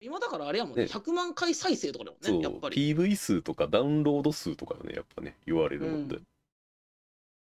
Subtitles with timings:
[0.00, 0.88] 今だからあれやもんね、ね。
[0.90, 2.36] 100万回再生とかだもんそう。
[2.38, 2.94] ね、やっぱり。
[2.94, 6.22] PV 数とかダウンロード数とかよねやっぱね言われるのって、うん。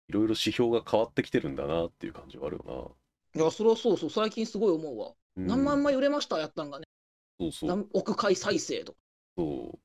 [0.10, 2.96] いろいろ指標が変わってきてるんだなっていう感じはあるよ
[3.36, 5.12] いや、それはそうそう、最近すごい思うわ。
[5.36, 5.48] な、うん。
[5.48, 6.40] 何万枚売れました？
[6.40, 6.86] やったんがね、
[7.40, 7.70] そうそう。
[7.70, 8.98] 何億回再生とか。
[9.38, 9.80] そう。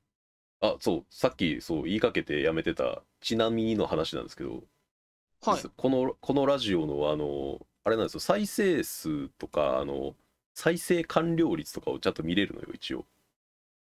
[0.61, 1.05] あそう。
[1.09, 4.63] さっきそう言いかけてやめてたちなみにの話なんですけど、
[5.41, 5.61] はい。
[5.75, 8.19] このこのラジオのあのあれなんですよ。
[8.21, 10.15] 再生数とかあの
[10.53, 13.05] 再生完了率とかをちゃんと見れるのよ一応。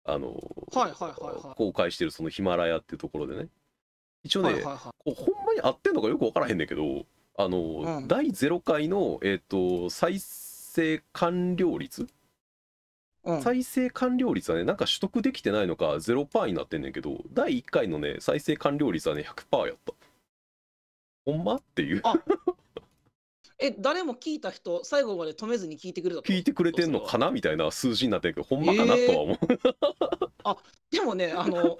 [0.04, 0.32] あの、
[0.72, 1.56] はいはいはいはい。
[1.56, 3.48] 公開してるそのヒマラヤっていうところでね。
[4.24, 8.08] 一応ね、はいはいはこうほんまに合ってんのかよく分からへんねんけどあの、うん。
[8.08, 12.06] 第0回の、えっと再生完了率、い。
[13.24, 19.92] うん、再生完了率はねなんか取得できてないのか0%になってんねんけど第1回のね再生完了率はね100%やった。
[21.24, 21.56] ほんま？
[21.56, 22.00] っていう。
[22.04, 22.14] あ
[23.60, 26.32] え、誰も聞いた人、最後まで止めずに聞いてくれたと？
[26.32, 27.30] 聞いてくれてんのかな？
[27.30, 29.38] みたいな数字になってるけどほんまかなえーとは思う、
[30.90, 31.78] でもね、あの、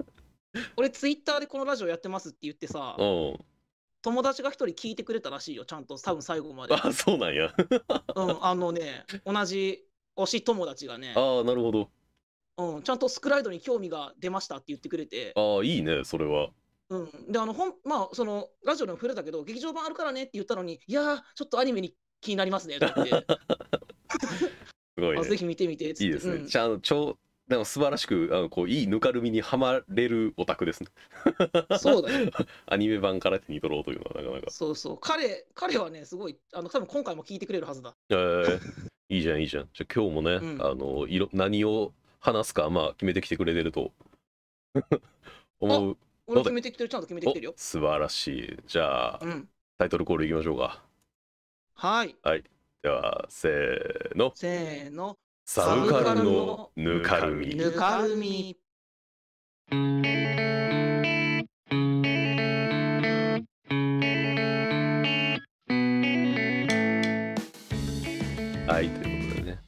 [0.76, 3.38] 俺、ツイッターでここのラジオやってますって言ってさ、うん。
[4.02, 6.74] 友達が一人聞いてくれたらしいよ、ちゃんと、多分最後まで。
[6.74, 7.52] あそうなんや。
[8.14, 9.84] うん、あのね、同じ
[10.16, 11.90] 推し友達がね、ああなるほど。
[12.58, 16.48] うん、ちゃんとスクライドに興味が出ましたって言ってくれて、ああいいねそれは
[16.88, 23.26] うん、で、あの、ほん、まあ、その、ラジオでも触れたけど、劇場版あるからねって言ったのに、いやー、ちょっとアニメに気になりますねって言って、
[24.96, 26.04] すごい あぜねひ見てみてっつって。
[26.04, 26.46] いいですね、うん。
[26.46, 30.88] ちゃん超なんか素晴らしくあのこういいぬかるみにはまれるオタクですね。
[31.78, 32.30] そうだよ。
[32.66, 34.50] アニメ版から手に取ろうというのはなかなか。
[34.50, 34.98] そうそう。
[35.00, 37.94] 彼、彼はね、すごい、あの、多分今回も聞いてくれるはずだ。
[38.08, 38.60] えー。
[39.08, 39.68] いいじゃんいいじゃん。
[39.72, 40.58] じゃあ今日もね、うん。
[40.60, 43.92] あのいろ何を話すかまあ決めてきてくれてると。
[45.60, 45.96] 思う
[46.26, 47.54] 俺決めてきてる、ちゃんと決めてきてるよお。
[47.56, 49.48] 素晴らしいじゃあ、うん。
[49.78, 50.82] タイトルコールいきましょうか
[51.74, 52.16] はい。
[52.82, 55.16] ではせーのせーの。
[55.44, 58.56] サブカルのぬかるみぬかるみ。
[68.66, 69.58] はいということでね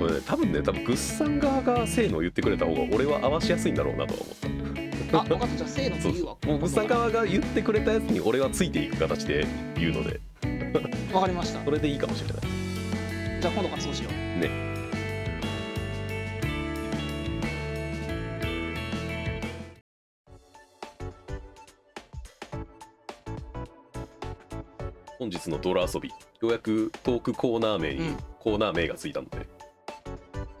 [0.00, 4.34] これね多分ね多分グッさん側がせーのを言ってくれた方が俺は合わしやすいんだろうなとは思っ
[4.82, 5.56] たあ、分かった。
[5.56, 6.36] じゃあ、せーのって言うわ。
[6.46, 9.46] もうグッさん側が言ってくれたやつに俺はついていく形で
[9.76, 10.20] 言うので
[11.12, 11.70] わかりましたそ。
[11.70, 14.18] れでいいかもしれないじゃあ、今度からそうしよう。
[25.18, 29.48] 本日の泥遊びようやくトークコーナー名にうんコーナー名がついたので、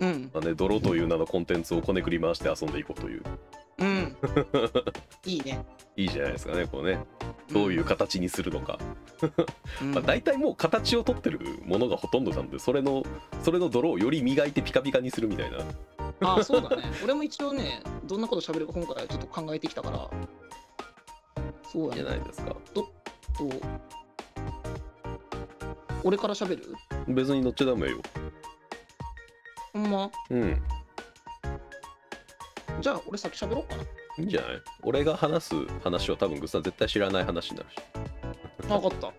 [0.00, 0.30] うん。
[0.34, 3.22] まあね、泥という名のコンテンツをこねくり回して遊んでいこうという
[3.78, 4.16] うん。
[5.24, 5.64] いいね。
[5.96, 7.04] いいじゃないですかねこうね
[7.52, 8.78] どういう形にするのか、
[9.82, 9.94] うん。
[9.94, 13.04] まあ、大体もう形をとってるものがほとんどなんでそれの
[13.42, 15.58] それの泥をより磨いてピカピカにするみたいな
[16.20, 16.82] あ、そうだね。
[17.04, 20.10] 俺も一応ね、どんなこと喋るか今回ちょっと考えてきたから。
[21.70, 22.10] そうじやね。
[22.10, 22.88] ゃないですかと、
[26.02, 26.74] 俺から喋る？
[27.08, 27.98] 別に乗っちゃダメよ
[29.72, 30.10] ほんま？
[30.30, 30.62] うん
[32.80, 33.82] じゃあ、俺先喋ろうかな。
[33.82, 33.86] い
[34.22, 34.62] いんじゃない？
[34.82, 37.76] 俺が話す話は多分グッさん絶対知らない話になるし
[38.68, 39.06] 分かった。
[39.08, 39.10] い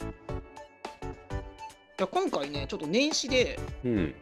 [1.97, 4.15] や、今回ね、ちょっと年始でうん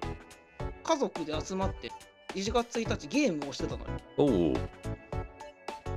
[0.83, 1.91] 家族で集まって、
[2.33, 3.85] 1月1日ゲームをしてたのよ。
[4.17, 4.53] おお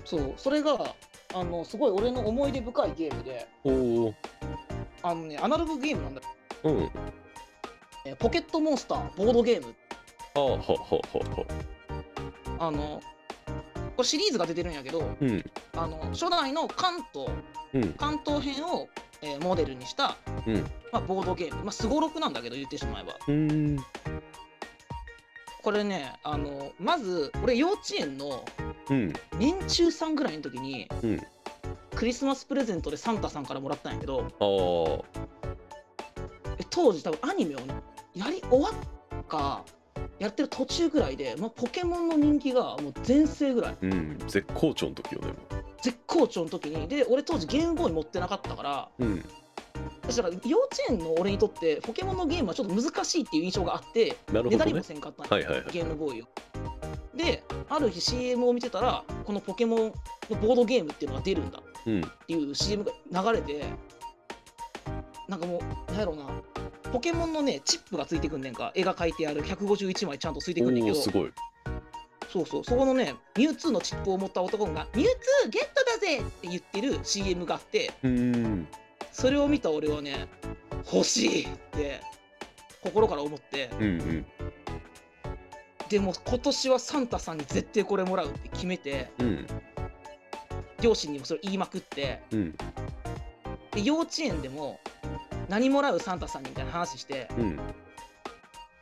[0.04, 0.94] そう、それが、
[1.34, 3.70] あの、すごい俺の思い出深いゲームで、お
[4.08, 4.14] お
[5.02, 6.26] あのね、アナログゲームなんだよ。
[6.64, 6.90] うん
[8.06, 9.74] えーポケットモンスターボードゲーム。
[10.34, 11.46] ああはははは
[12.58, 13.00] あの、
[14.00, 15.44] これシリーズが出てるんやけど、うん。
[15.76, 17.30] あの初代の関東、
[17.74, 17.92] うん。
[17.92, 18.88] 関東編を、
[19.20, 20.16] えーモデルにした、
[20.46, 20.54] うん。
[20.90, 21.64] まあ、ボードゲーム。
[21.64, 23.18] まあ、すごろくなんだけど、言ってしまえば。
[25.62, 28.42] これね、あの、まず、俺幼稚園の
[28.88, 29.12] うん。
[29.38, 31.20] 年中3ぐらいの時に、うん。
[31.94, 34.32] クリスマスプレゼントでサンタさんからもらったんやけど、
[36.70, 37.74] 当時多分アニメをね、
[38.14, 39.62] やり終わっか、
[40.20, 43.76] やってる途中ぐらいで、まあ、ポケモンの人気がもう全盛ぐらい。
[43.80, 44.18] うん。
[44.28, 45.32] 絶好調の時よね
[45.82, 46.86] 絶好調の時に。
[46.86, 49.24] で俺当時ゲームボーイ持ってなかったからうん。
[50.06, 54.82] だから幼稚園の俺にとってポケモンのゲームはちょっと難しいっていう印象があってなるほどね。
[54.82, 55.72] せんかったはいはいはい。
[55.72, 56.26] ゲームボーイを。
[57.14, 59.78] である日 CM を見てたらこのポケモン
[60.28, 62.92] のボードゲームっていうのが出るんだっうんていう CM が
[63.22, 63.64] 流れて
[65.28, 65.58] なんかも
[65.88, 66.24] うなんやろうな
[66.92, 68.72] ポケモンのねチップがついてくんねんか。
[68.74, 70.96] 絵が描いてある151枚ちゃんとついてくんねんけど。
[70.96, 71.32] すごい。
[72.32, 78.10] そうそう、そこのね、ミュウツーのチップを持った男が、ミュウツーゲットだぜって言ってる CM があって、うー
[78.46, 78.68] ん。
[79.10, 80.28] それを見た俺はね、
[80.92, 82.00] 欲しいって
[82.82, 84.26] 心から思って、うんうん。
[85.88, 89.46] でも今年はサンタさんに絶対これもらうって決めてうん。
[90.80, 92.22] 両親にもそれ言いまくって。
[92.30, 92.56] うん。
[93.72, 94.78] で幼稚園でも
[95.50, 97.58] 何もらうサンタさんにみたいな話してうん。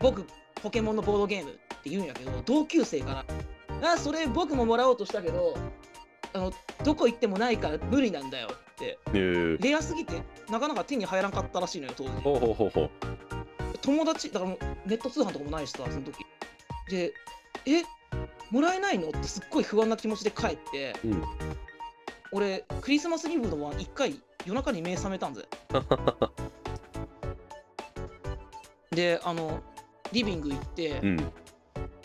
[0.01, 0.25] 僕
[0.63, 3.25] ポケモンのボードゲームって言うんやけど同級生か
[3.81, 5.57] ら「あそれ僕ももらおうとしたけど
[6.35, 6.53] あの
[6.85, 9.11] どこ行ってもないから無理なんだよ」ってえ。
[9.13, 12.11] ー、レアすぎてなかなか手に入らんかったらしいのよ当時。
[12.21, 12.91] ほうほうほうほう。
[13.81, 16.25] 友達だからもうネット通販とかもないしさその時。
[16.91, 17.15] で
[17.67, 17.83] え
[18.51, 21.23] もらえないのってすっごい不安な気持ちで帰ってうん。
[22.33, 25.47] 俺クリスマスイブのワン1回夜中に目覚めたんぜ
[28.99, 29.61] であの
[30.11, 31.33] リビング行って、うん。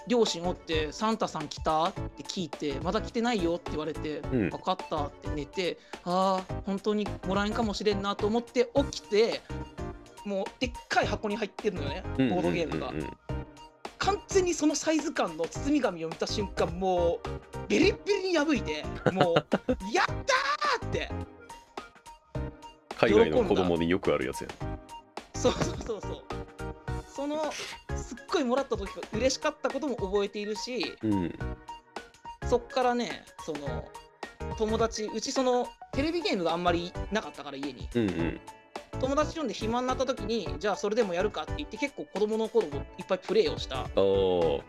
[0.05, 4.49] 両親おって「サンタさん来た?」って聞いて「まだ来てないよ」って言われて「うん。
[4.49, 9.41] 分かった」って寝てああ本当にもらえんかもしれんなと思って起きて
[10.25, 12.91] もうでっかい箱に入ってるのよねボードゲームが。
[13.97, 19.35] 完全にそのサイズ感の包み紙を見た瞬間もうビリッビリに破いてもう
[19.93, 21.09] 「やったー!」って。
[22.97, 24.49] 海外の子供によくあるやつや
[25.35, 26.32] そうそうそうそう
[27.15, 27.51] その
[27.95, 31.33] すっごいもらった時が嬉しかったことも覚えているしうん。
[32.49, 33.85] そっからねその
[34.57, 37.87] 友達うちそのテレビゲームがあんまりなかったから家に。
[37.95, 38.39] うんうん。
[38.99, 43.87] 友達呼んで暇になった時にじゃあそれでもやるかって言って結構子供の頃もいっぱいプレイをした。
[43.95, 44.63] こ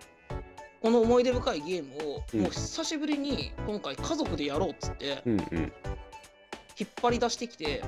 [0.83, 2.41] の思い出深いゲームを、うん。
[2.43, 5.73] もう久しぶりに今回家族でやろうっつってうんうん。
[6.79, 7.83] 引っ張り出してきて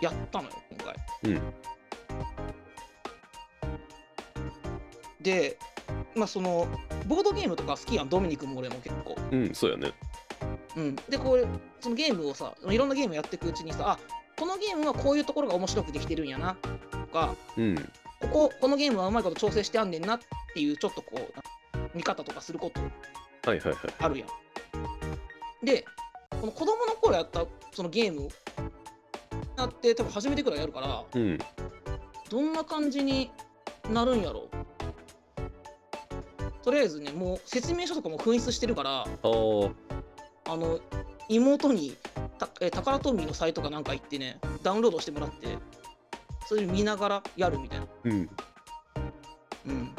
[0.00, 0.96] やったのよ今回。
[1.32, 1.77] うん
[5.28, 5.58] で
[6.14, 6.66] まあその
[7.06, 9.14] ボードゲームとか好きやんドミニクも俺も結構。
[9.30, 9.92] うんそうやね。
[10.76, 11.44] うん、でこれ
[11.80, 13.98] そのゲームをさいろんなゲームやっていくうちにさあ
[14.38, 17.76] このゲームはこういうところが面白くできてるんやなとかうん。
[18.20, 20.20] こここのゲームはうまいこと調整してあんねんなっ
[20.54, 22.80] ていうちょっとこう見方とかすること。
[23.50, 23.76] はいはいはい。
[23.98, 24.28] あるやん。
[25.64, 25.84] で
[26.40, 28.28] この子供の頃やったそのゲームを
[29.58, 31.38] やって多分初めてくらいやるからうん。
[32.30, 33.30] どんな感じに
[33.90, 34.48] なるんやろ
[36.62, 39.08] とりあえずねもう説明書とかも紛失してるからあ
[40.56, 40.80] の
[41.28, 41.96] 妹に
[42.38, 45.58] たえタカラトミーのサイトかなんか行ってねダウンロードしてもらって
[46.46, 47.86] それ見ながらやるみたいな。
[48.04, 48.30] うん
[49.66, 49.90] うん、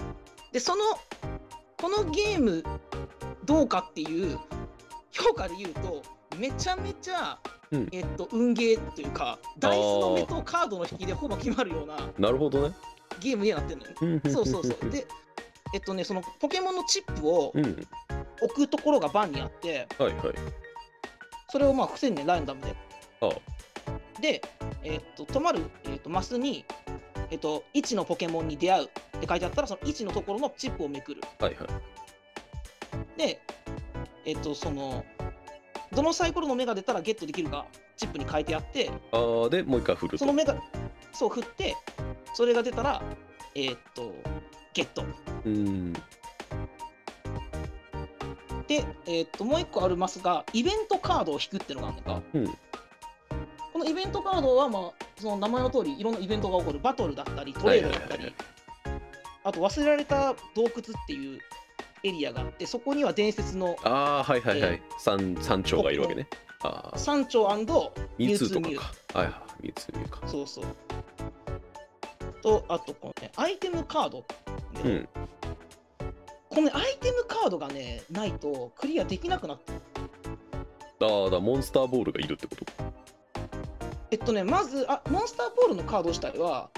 [0.52, 0.84] でその
[1.80, 2.64] このゲーム
[3.46, 4.40] どうかっていう
[5.12, 6.02] 評価で言うと
[6.38, 7.38] めちゃめちゃ、
[7.72, 12.76] うんえっと、運ゲーというかダイスの目とカードの引きでほぼ決まるようななるほどね
[13.20, 14.22] ゲームになってるのよ。
[14.32, 14.90] そうそうそう。
[14.90, 15.06] で
[15.74, 17.88] えっとねそのポケモンのチップをうん。
[18.42, 20.36] 置くところが番にあってはいはい。
[21.50, 22.76] それをまあ伏せんねんランダムで。
[23.22, 23.30] あ
[24.22, 24.42] で、
[24.84, 26.66] えっと止まる、えっとマスに、
[27.32, 31.22] えっと1のポケモンに出会うって書いてあったらその1のところのチップをめくる。
[31.40, 33.18] はいはい。
[33.18, 33.42] で、
[34.26, 35.04] えっとその
[35.92, 37.66] どのサイコロの目が出たらゲットできるか
[37.98, 40.18] チップに書いてあってあーでもう一回振ると。
[40.20, 40.56] その目が
[41.12, 41.76] そう振って
[42.34, 43.02] それが出たら
[43.56, 44.14] えっと
[44.80, 45.04] ゲット。
[45.46, 45.94] うん。
[48.68, 52.22] で、えっともう一個あるマスがイベントカードを引くっていうのがあるんだか。
[52.34, 52.48] うん。
[53.74, 56.80] このイベントカードは、まあ、その名前の通りいろんなイベントが起こる。
[56.80, 58.34] バトルだったりトレードだったり、
[59.44, 60.72] あと忘れられた洞窟っ
[61.08, 61.40] ていう
[62.04, 64.74] エリアがあってそこには伝説のああはいはいはい。
[64.74, 66.28] え三三丁がいるわけね。
[66.96, 67.48] 山頂
[68.18, 68.94] ミュウツーか。
[69.12, 69.32] かはいは
[69.62, 70.28] いミュウツーミュウか。
[70.28, 70.66] そうそう。
[72.42, 74.26] とあとこのねアイテムカード、
[74.84, 75.10] うん。
[76.50, 79.74] このねアイテムカードがねないとクリアできなくなって。
[79.74, 79.80] る
[81.02, 82.66] ああだモンスターボールがいるってこと？
[84.12, 86.70] えっとねまずあモンスターボールのカード自体は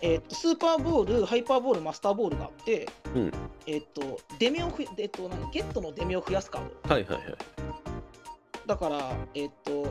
[0.00, 3.32] えっとスーパーボールハイパーボールマスターボールがあって、うん。
[3.66, 5.50] えっと出目をふえっと何？
[5.50, 6.94] ゲットの出目を増やすカード。
[6.94, 7.36] はいはいはい。
[8.66, 9.86] だから、えっと、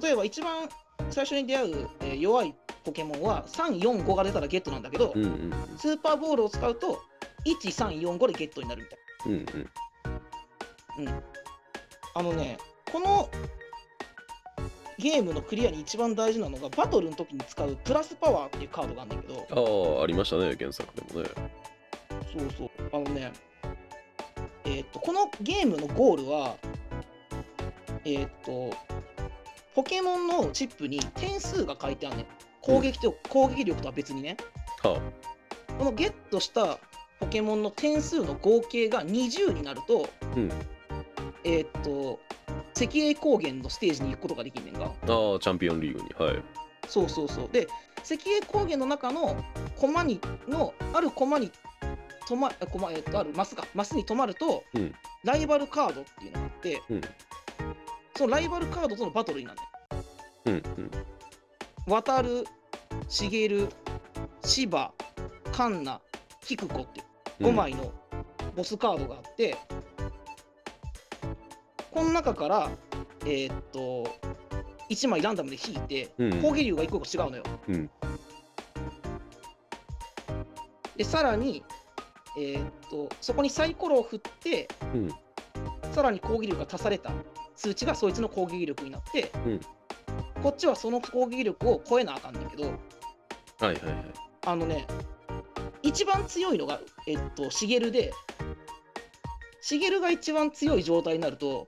[0.00, 0.68] 例えば一番
[1.10, 2.54] 最初に出会う、えー弱い
[2.84, 7.02] ポケモンは345が出たらゲットなんだけど、うんうんスーパーボールを使うと
[7.44, 11.12] 1345でゲットになるみたいうんうんな。
[11.12, 11.22] うん。
[12.16, 12.58] あのね、
[12.92, 13.28] この
[14.98, 21.28] ゲームのクリアに一番大事なのがバトルの時に使うプラスパワーっていうカードがあるんだけど、ああありましたね原作でもね
[22.32, 23.32] そうそう、あのね、
[24.64, 26.56] えっと、このゲームのゴールは、
[28.04, 28.70] えっと、
[29.74, 32.26] ポケモンのチップに点数が書いてあるね。
[32.64, 34.36] 攻撃と、攻撃力とは別にね。
[34.82, 35.00] は
[35.78, 36.78] このゲットした
[37.20, 40.50] ポケモンの点数の合計が20になると、うん。
[41.44, 42.18] えっと、
[42.74, 44.86] 赤栄高原のステージに行くことができんねんが。
[44.86, 46.08] あああチャンピオンリーグに。
[46.18, 46.42] はい。
[46.88, 47.48] そうそうそう。
[47.52, 47.66] で、
[47.98, 49.36] 赤栄高原の中の
[49.76, 51.52] コマにの、あるコマに
[52.26, 53.66] 止まあこまえっとあるマスか。
[53.74, 54.94] マスに止まると、うん。
[55.22, 57.00] ライバルカードっていうのがあって、うん。
[58.16, 59.58] そのライバルカードとのバトルになる
[60.46, 60.90] うんうん
[61.86, 62.44] 渡る、
[63.08, 63.68] しげる、
[64.42, 64.92] 芝、
[65.52, 66.00] カンナ、
[66.40, 67.02] キクコってい
[67.40, 67.92] う5枚の
[68.56, 69.56] ボスカードがあって、
[71.90, 72.70] この中から、
[73.26, 74.04] えーっと、
[74.90, 77.42] 1枚ランダムで引いて、うん攻撃流が1個1個違うのよ。
[77.68, 77.90] うん。
[80.96, 81.62] で、さらに、
[82.38, 85.10] えーっと、そこにサイコロを振って、うん。
[85.92, 87.12] さらに攻撃力が足された
[87.54, 89.60] 数値がそいつの攻撃力になって、うん
[90.44, 92.74] こっちはその攻撃力を超えなあかんねんけど、はい
[93.62, 93.80] はいはい
[94.44, 94.86] あのね、
[95.82, 98.12] 一番強いのが、えっと、しげるで、
[99.62, 101.64] しげるが一番強い状態になると、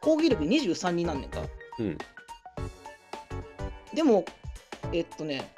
[0.00, 1.40] 攻撃力23になんねんか。
[1.80, 1.98] うん
[3.92, 4.24] でも、
[4.92, 5.52] えっとね、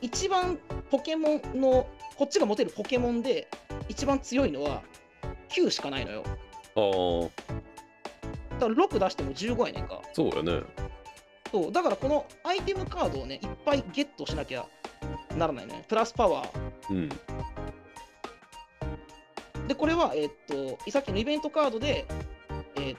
[0.00, 0.60] 一番
[0.92, 3.48] ポケモンの、こっちが持てるポケモンで、
[3.88, 4.80] 一番強いのは
[5.48, 6.22] 9しかないのよ。
[6.76, 6.80] あ
[7.26, 10.00] あだから6出しても15やねんか。
[10.12, 10.62] そうやね
[11.52, 14.66] そうだからこのアイテムカードをね、いっぱいゲットしなきゃ
[15.36, 15.84] ならないね。
[15.86, 16.48] プラスパワー。
[16.90, 17.08] うん
[19.68, 20.32] で、これは、えーっ
[20.76, 22.04] と、さっきのイベントカードで、
[22.76, 22.96] えー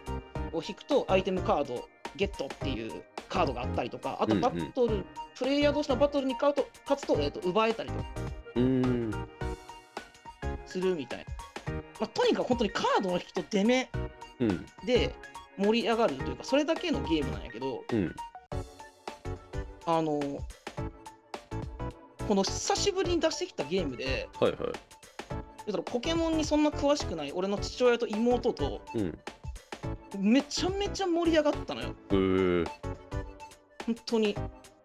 [0.53, 5.03] を引くとアイテムカードゲットっていうカードがあったりとか、あとうんうんバトル、
[5.35, 8.05] プレイヤー同士のバトルに勝うと勝つと,、えーっと奪えたりとか
[10.65, 11.73] するみたいな。
[11.99, 13.89] まあ、とにかく本当にカードの引きと出目
[14.39, 15.15] うんで
[15.57, 18.15] 盛り上がるというか、それだけのゲームなんやけど、うん
[19.85, 20.19] あの
[22.27, 24.59] この久しぶりに出してきたゲームで、はいはい。
[24.61, 24.71] 言
[25.67, 29.19] うたらポケモンにそんな詳しくない俺の父親と妹とうん。
[30.19, 31.95] めちゃめちゃ盛り上がったのよ。
[32.11, 32.67] えー、
[33.85, 34.37] 本当に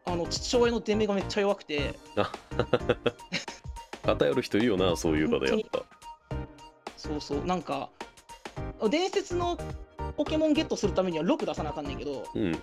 [0.07, 1.95] あの父親の出目がめっちゃ弱くて。
[4.17, 5.83] 偏る人いるよなそういう場でやった
[6.97, 7.91] そうそうなんか
[8.91, 9.59] 伝説の
[10.17, 12.63] ポケモンゲットするためには6出さなあかんねんけどうん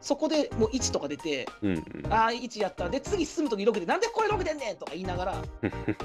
[0.00, 2.12] そこでもう1とか出てうんうん。
[2.12, 2.88] ああ1やった。
[2.88, 5.42] で次進む時6でなんでこれ6出んねんとか言いながら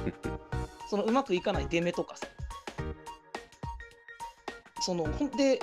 [0.89, 2.27] そのうまくいかない出目とかさ。
[4.81, 5.59] そのほんで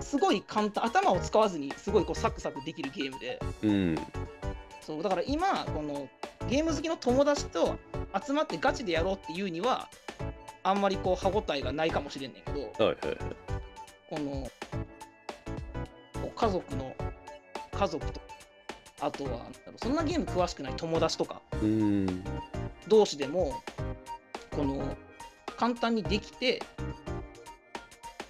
[0.00, 3.38] すごい簡単頭を使わずにすごいこうサクサクできるゲームで。
[3.62, 3.96] うん。
[4.80, 6.08] そうだから今この
[6.48, 7.78] ゲーム好きの友達と
[8.26, 9.88] 集まってガチでやろうっていうには
[10.62, 12.60] あんまりこう歯応えがないかもしれんねんけど。
[12.84, 13.18] はいはいはい。
[14.10, 14.50] この
[16.36, 16.94] 家族の
[17.78, 18.20] 家族と
[19.00, 21.40] あとはそんなゲーム詳しくない友達とか
[22.88, 23.62] 同士でも
[24.50, 24.96] この
[25.56, 26.62] 簡単にできて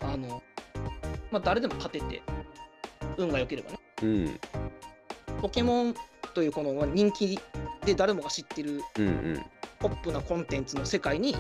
[0.00, 0.42] あの、
[1.30, 2.22] まあ、誰でも勝てて
[3.16, 3.78] 運が良ければね。
[4.02, 4.40] うん。
[5.40, 5.94] ポケモン
[6.34, 7.38] というこのまあ人気
[7.84, 8.82] で誰もが知ってる
[9.78, 11.36] ポップなコンテンツの世界に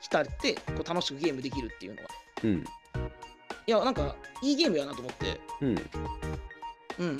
[0.00, 2.08] 浸ってこう楽しくゲームできるっていうのは。
[2.44, 2.64] うん。
[3.66, 5.40] いやなんかいいゲームやなと思って。
[5.60, 5.76] うん
[7.02, 7.18] うん。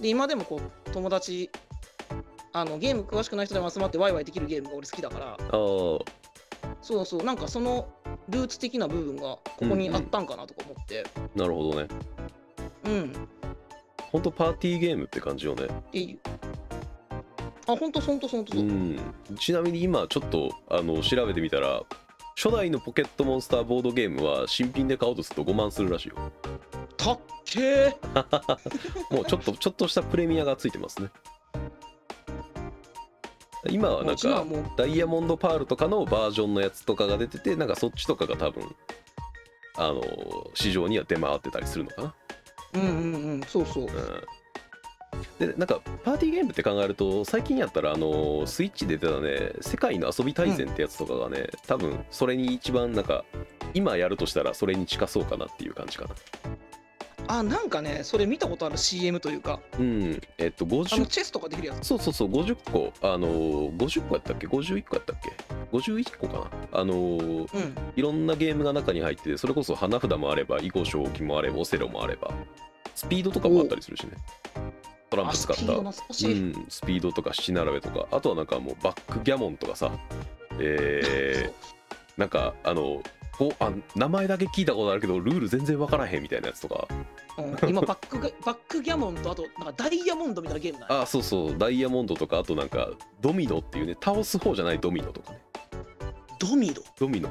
[0.00, 1.50] で今でもこう友達
[2.52, 5.36] あのゲーム詳しくない人でも集まってワイワイできるゲームが俺好きだから。
[6.80, 7.24] そうそう。
[7.24, 7.88] なんかその
[8.28, 11.04] ルーツ的な部分がここにあったんかなとか思って。
[11.34, 11.88] なるほどね。
[12.84, 13.12] うん、
[14.12, 15.66] ほんとパーティーゲームって感じよね。
[17.66, 18.60] あほんとほんとほんとう。
[18.60, 18.98] そう、ん。
[19.38, 21.82] ちなみに今ちょっとあの調べてみたら
[22.36, 26.16] 初代のポケットモンスターボードゲームは新品で買おうとすると5万するらしいよ。
[26.96, 27.18] たっ
[27.54, 29.14] けー。
[29.14, 31.10] もうちょっと ちょっとしたプレミアがついてますね。
[33.70, 34.44] 今はなんか
[34.76, 38.76] ダイヤモンドパールとかのバージョンのやつとかが出ててなんかそっちとかが多分
[39.76, 40.02] あの
[40.52, 42.14] 市場には出回ってたりするのかな。
[42.74, 43.84] うんうんうんそうそう。
[43.84, 43.90] うん。
[45.38, 53.24] でなんかパーティーゲームって考えると最近やったらあのスイッチで出たね「世界の遊び大全」ってやつとかがね、多分それに一番なんか
[53.74, 56.10] 今やるとしたらそれに近そうかなっていう感じかな
[57.28, 59.60] あなんかねそれ見たことある CM というか。
[59.78, 61.86] うんえっとあの50チェスとかできるやつ。
[61.86, 62.92] そうそうそう50個。
[63.02, 63.28] あの
[63.70, 65.32] 50個やったっけ？51個やったっけ
[65.72, 66.80] ？51個かな？
[66.80, 66.98] あのう
[67.42, 67.46] ん。
[67.96, 72.30] いろんなゲームが中に入っててそれこそ花札もあれば囲碁将棋もあればオセロもあれば
[72.94, 74.12] スピードとかもあったりするしね。
[75.10, 75.62] トランあプ使った。
[75.62, 78.06] スピード懐かしん、スピードとか七並べとか。
[78.10, 79.90] あとはなんかもうバックギャモンとかさ
[80.58, 81.52] えー、
[82.20, 83.02] なんかあの
[83.38, 86.86] こうあ名前だけ聞いたことあるけどルール全然わからへんみたいなやつとか。
[87.36, 90.88] うん、今バックが バックギャモンとあとなんかダイヤモンドみたいなゲームない？
[90.90, 91.58] あそうそう。
[91.58, 95.40] ダイヤモンドとかあとなんかドミノっていうね倒す方じゃないドミノとかね。
[96.38, 96.82] ドミノ？
[96.98, 97.30] ドミノ。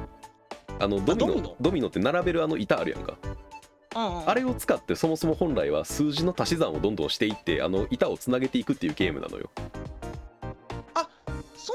[0.78, 1.26] あのドミノ。
[1.26, 1.56] ドミノ？
[1.60, 3.14] ドミノって並べるあの板あるやんか。
[3.96, 9.50] ああれを使ってそもそも本来は数字の足し算をどんどんしていってあの板をつなげていくっていうゲームなのよ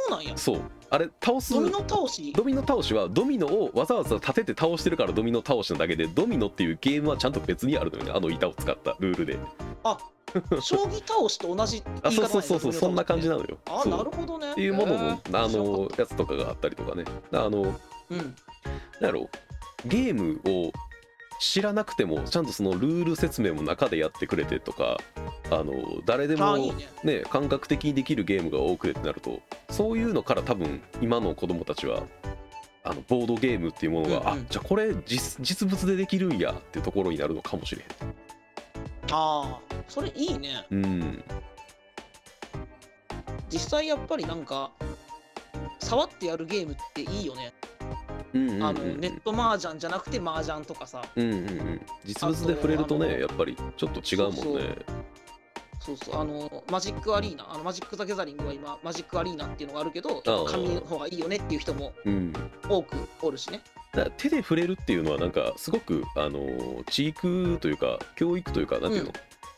[0.09, 0.37] そうなんや。
[0.37, 0.61] そう。
[0.91, 2.33] あれ倒すドミノ倒し？
[2.33, 9.39] ドミノ倒しはドミノをわざわざ立てて倒してるからドミノ倒しなだけでドミノっていうゲームはちゃんと別にあるのよねあの板を使ったルールで。
[9.83, 9.97] あ
[10.61, 13.57] 将棋倒しと同じあそうそうそうそうそんな感じなのよ。
[13.67, 14.51] あなるほどね。
[14.51, 17.03] っていうものの、あのやつとかがあったりとかね。
[17.31, 17.69] あのた
[18.11, 18.35] うん。
[18.99, 19.29] なんやろ
[19.85, 20.71] ゲームを
[21.39, 24.97] 知らなくてもちゃんとそのルール説明も中でやってくれてとか
[25.49, 26.73] あの誰でもね。
[27.03, 32.03] ね感覚的にできるゲームが多くてってなるとそういうのから多分今の子供たちは
[32.83, 34.43] あのボードゲームっていうものが、うんうん。
[34.43, 37.83] あじゃあこれ実実物でできるんやっていうところになるのかもしれ
[39.11, 40.65] ああそれいいね。
[40.69, 41.23] へんうん。
[43.49, 44.71] 実際やっぱりなんか
[45.79, 47.53] 触ってやるゲームっていいよね、
[48.33, 51.01] うんうんうんあのネット麻雀じゃなくて麻雀とかさ。
[51.15, 51.81] うんうんうん。
[52.05, 54.75] 実物で触れるとねやっぱりちょっと違うもんね。
[55.79, 56.15] そうそう。
[56.19, 62.33] あのマジックアリーナあのマジック・ザ・ギャザリングは今マジックアリーナっていうのがあるけど紙の方がいいよねっていう人もうん。
[62.67, 63.61] 多くおるしね。
[63.93, 69.13] だ手で触れるっていうのはなんかすごくあの知育というか教育というかなんていうの、うん。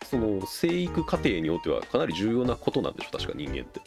[0.08, 3.18] その生育過程においてはかなり重要なことなんでしょ？
[3.18, 3.82] 確か人間って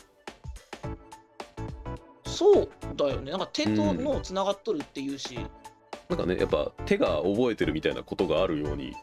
[2.34, 3.30] そうだよね。
[3.30, 5.38] なんか手と脳つながっとるっていうし、
[6.08, 8.94] なんかねやっぱ手が覚えてるみたいなことがあるように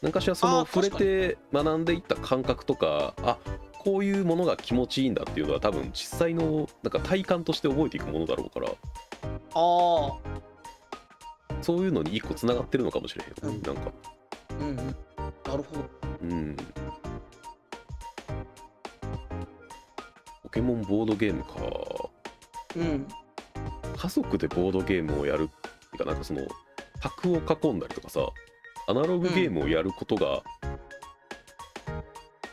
[0.00, 3.38] 何かしらその触れて学んでいった感覚とかあ
[3.78, 8.68] こういうものが気持ちいいんだっていうのは多分実際のなんか体感として覚えていくものだろうから。
[8.68, 8.72] あ
[9.54, 10.42] あ
[11.60, 13.62] そういうのに一個つながってるのかもしれへんよ、うん。
[13.62, 13.92] なんか。
[14.58, 14.76] うんうん。
[14.76, 15.62] なるほど。
[16.22, 16.56] うん。
[20.42, 22.10] ポケモンボードゲームか
[22.76, 23.06] うん。
[23.96, 25.50] 家族でボードゲームをやるってい
[25.94, 26.46] うかなんかその
[27.00, 28.20] 卓を囲んだりとかさ
[28.88, 30.42] アナログゲームをやることが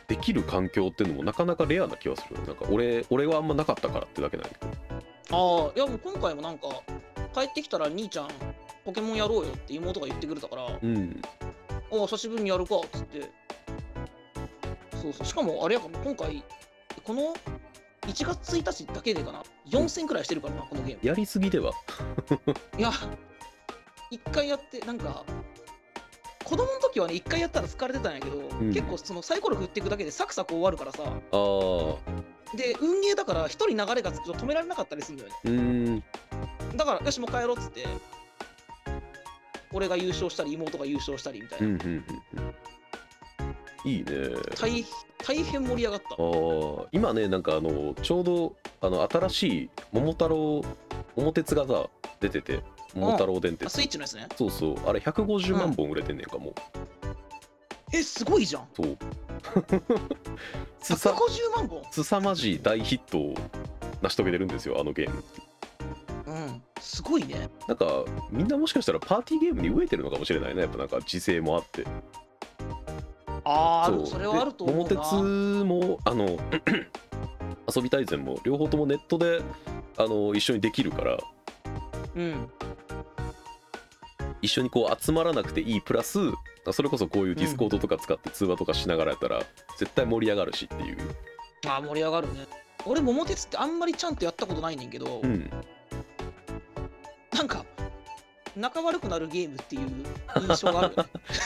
[0.06, 4.72] できる環境っていうのもなかなかレアな気がするなんか俺俺はあんまなかったからってだけなんやけど。
[5.32, 6.68] ああいやもう今回もなんか
[7.32, 8.28] 帰ってきたら兄ちゃん
[8.84, 11.22] ポケモンやろうよって妹が言ってくれたからうん。
[11.90, 13.30] お久しぶりにやるかっつって。
[15.00, 15.26] そうそう。
[15.26, 16.44] しかもあれやから今回
[17.04, 17.34] この
[18.10, 21.06] 1月1日だけでかな？4戦くらいしてるからなこのゲーム。
[21.06, 21.72] やりすぎでは。
[22.76, 22.90] いや
[24.10, 25.24] 一回やってなんか
[26.44, 28.72] 子供の時はね一回やったら疲れてたんやけど、ん。
[28.72, 30.98] 結構そのサイコロ振っていくだけでサクサク終わるからさ。
[32.56, 35.36] で運ゲーだから一人流れがつくと止められなかったりするんだよね。
[35.44, 37.86] うーんだからよしもう帰ろうっつって
[39.72, 42.54] 俺が優勝したり妹が優勝したりみたいな、うんうんうんうん
[43.84, 44.04] いいね。
[44.60, 44.84] 大
[45.24, 46.14] 大変盛り上がった。
[46.14, 50.64] あー今ねなんかあのちょうどあの新しい桃太郎
[51.16, 51.86] 桃鉄がさ
[52.20, 52.62] 出てて
[52.94, 53.66] 桃太郎電鉄。
[53.66, 54.26] あスイッチのやつね。
[54.36, 54.76] そうそう。
[54.88, 56.54] あれ150万本売れてんねんかもう。
[57.92, 58.68] えすごいじゃん。
[58.74, 58.96] そう。
[60.80, 61.82] すさ150万本？
[61.90, 63.34] すさまじい大ヒットを
[64.02, 65.24] 成し遂げてるんですよあのゲーム。
[66.26, 66.62] うん。
[66.80, 67.48] すごいね。
[67.66, 70.62] なんかみんなもしかしたらパーティーゲームに飢えてるのかもしれないね。
[70.62, 71.84] やっぱなんか時勢もあって
[73.44, 74.88] ああそれはあると思う。
[74.88, 76.26] でな桃鉄もあの
[77.74, 79.40] 遊び大全も両方ともネットで
[79.96, 81.18] あの一緒にできるから。
[82.16, 82.48] うん。
[84.42, 86.18] 一緒にこう集まらなくていいプラス
[86.72, 89.42] それこそこういう Discord とか使って通話とかしながらやったら
[89.78, 90.96] 絶対盛り上がるしっていう、
[91.66, 92.46] ああ盛り上がるね。
[92.86, 95.50] 俺桃鉄ってあんまりちゃんとやったことないねんけど、うん、
[97.32, 97.64] なんか
[98.56, 99.82] 仲悪くなるゲームっていう
[100.48, 100.94] 印象がある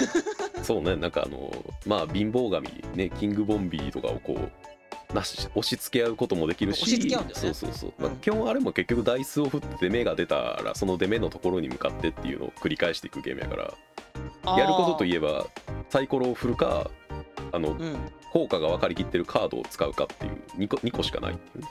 [0.62, 1.52] そうねなんかあの
[1.86, 7.54] まあ貧乏神ねキングボンビーとかをこうなし押し付け合うこともできるし押し付け合うんだよね。
[7.54, 8.16] そうそうそう、まあうん。
[8.16, 15.46] 基本あれも結局ダイスを振って目が出たらその出目のところに向かってっていうのを繰り返していくゲームやからやることといええば
[15.90, 16.90] サイコロを振るか
[17.52, 17.96] あのうん。
[18.32, 21.70] 効果が分かりきってるカードを使うかっていう 2, 個2個しかないっていうね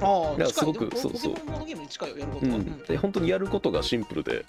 [0.00, 1.34] ああすごくそうそう。
[1.34, 2.60] ポケモンゲームに近いよやることは、うん。
[2.60, 2.78] うん。
[2.84, 4.44] で本当にやることがシンプルで。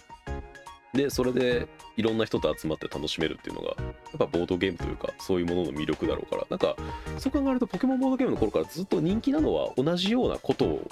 [0.91, 3.73] でそれでいろんな人と集まって楽しめるっていうのがや
[4.15, 6.47] っぱボードゲームというかそういうものの魅力だろうから。
[6.49, 6.75] なんか
[7.19, 10.89] そう考えるとポケモンボードゲームの頃からずっと人気なのは同じようなことを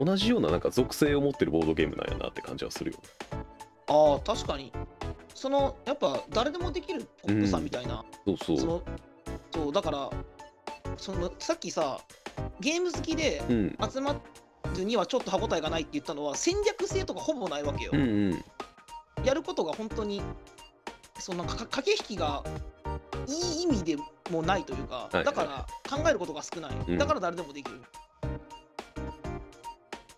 [0.00, 2.98] 同じようななんか属性を持ってるボードゲームなんやなって感じはするよ
[3.88, 4.72] ああ確かに。
[5.34, 8.58] そのやっぱ誰でもできるポップさみたいな、そうそう。
[8.58, 8.82] その
[9.52, 10.10] そうだから
[10.96, 12.00] そのさっきさ
[12.60, 13.76] ゲーム好きでうん。
[13.90, 14.14] 集ま
[14.76, 18.44] るにはちょっと歯応えがないって言ったのは戦略性とかほぼないわけよ、うんうん。
[19.24, 20.22] やることが本当に
[21.18, 22.42] そんなか駆け引きが
[23.26, 23.96] いい意味で
[24.30, 26.98] もないというか、はいだから考えることが少ない、うん。
[26.98, 27.78] だから誰でもできる。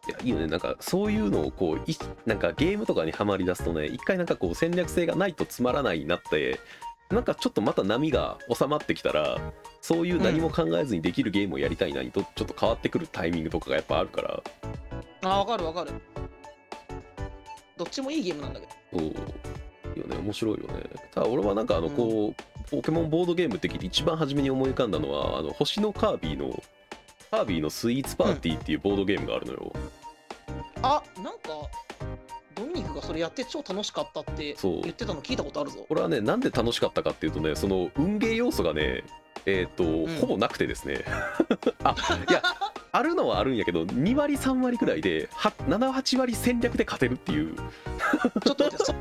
[0.08, 0.46] いやいいよね。
[0.46, 6.58] なんかそういうのをこういなんかゲームとかにはまりだすとね一回なんかこう戦略性がないとつまらないなって
[7.10, 9.38] なんかちょっとまた波が収まってきたら
[9.80, 14.42] そういう何も考えずにできるゲームをやりたいなにとちょっと変わってくるタイミングとかがやっぱあるから。
[15.22, 15.92] ああ、わかるわかる。
[17.76, 18.98] どっちもいいゲームなんだけど。
[18.98, 19.08] そう。
[19.08, 19.10] い
[19.96, 20.16] いよね。
[20.18, 20.82] 面白いよね。
[21.14, 26.62] ただ俺はなんかあのこう、ポケモンボードゲームって聞いて一番初めに思い浮かんだのはあの星のカービィの
[27.30, 29.72] カービィのスイーツパーティーっていうボードゲームがあるのよ、
[30.82, 31.67] あ、なんか、
[33.00, 34.82] がそれやって超楽しかったってそう。
[34.82, 35.84] 言ってたの聞いたことあるぞ。
[35.88, 39.04] これはねなんで楽しかったかっていうとねその運ゲー要素がね
[39.46, 40.06] えっ、と、ん。
[40.20, 41.04] ほぼなくてですね。
[41.84, 41.94] あ
[42.28, 42.42] いや
[42.90, 45.28] あるのはあるんやけど2割3割くらいで
[45.68, 47.54] 78割戦略で勝てるっていう。
[47.54, 48.94] ちょっと待って、そ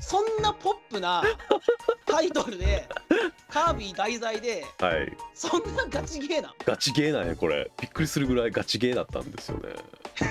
[0.00, 1.24] そんなポップな
[2.04, 2.86] タイトルで、
[3.48, 5.16] カービィ題材で、はい。
[5.34, 7.70] そんなガチゲーなガチゲーなんやこれ。
[7.80, 9.70] びっくりするぐらいガチゲーだったんですよね。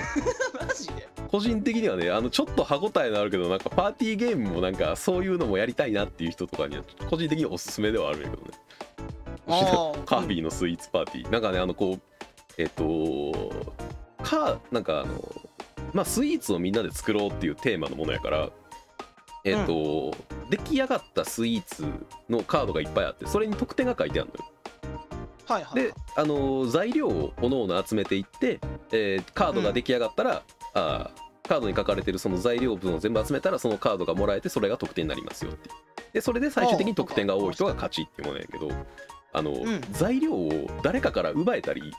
[0.60, 1.13] マジで？
[1.28, 8.48] 個人的にはねあのちょっと歯応えのあるけどなんかパーティーゲームもなんかそういうのもやりたいなっていう人とかには個人的におすすめではあるんやけどね。
[10.06, 11.30] カービィのスイーツパーティー。
[11.30, 12.00] なんかねあのこう
[12.56, 13.52] えっと
[14.22, 15.32] かなんかあの
[15.92, 18.50] まあスイーツをみんなで作ろうっていうテーマのものやから
[19.44, 20.16] えっと、
[20.48, 21.84] 出来上がったスイーツ
[22.30, 24.50] のカードがいっぱいあってそれに得点が書いてあるのよ。
[25.46, 25.82] はいはいはい。
[25.88, 28.58] で、あの材料をおのおの集めていって、
[28.90, 30.42] えーカードが出来上がったら、
[30.74, 35.70] あーカードに書かれてるその材料分を全部集めたらそのカードがもらえてそれが得点になりますよって
[36.14, 38.70] でそれで最終的に得点が多い人が勝ちっていうものやけど
[39.32, 41.92] あの、ん材料を誰かから奪えたり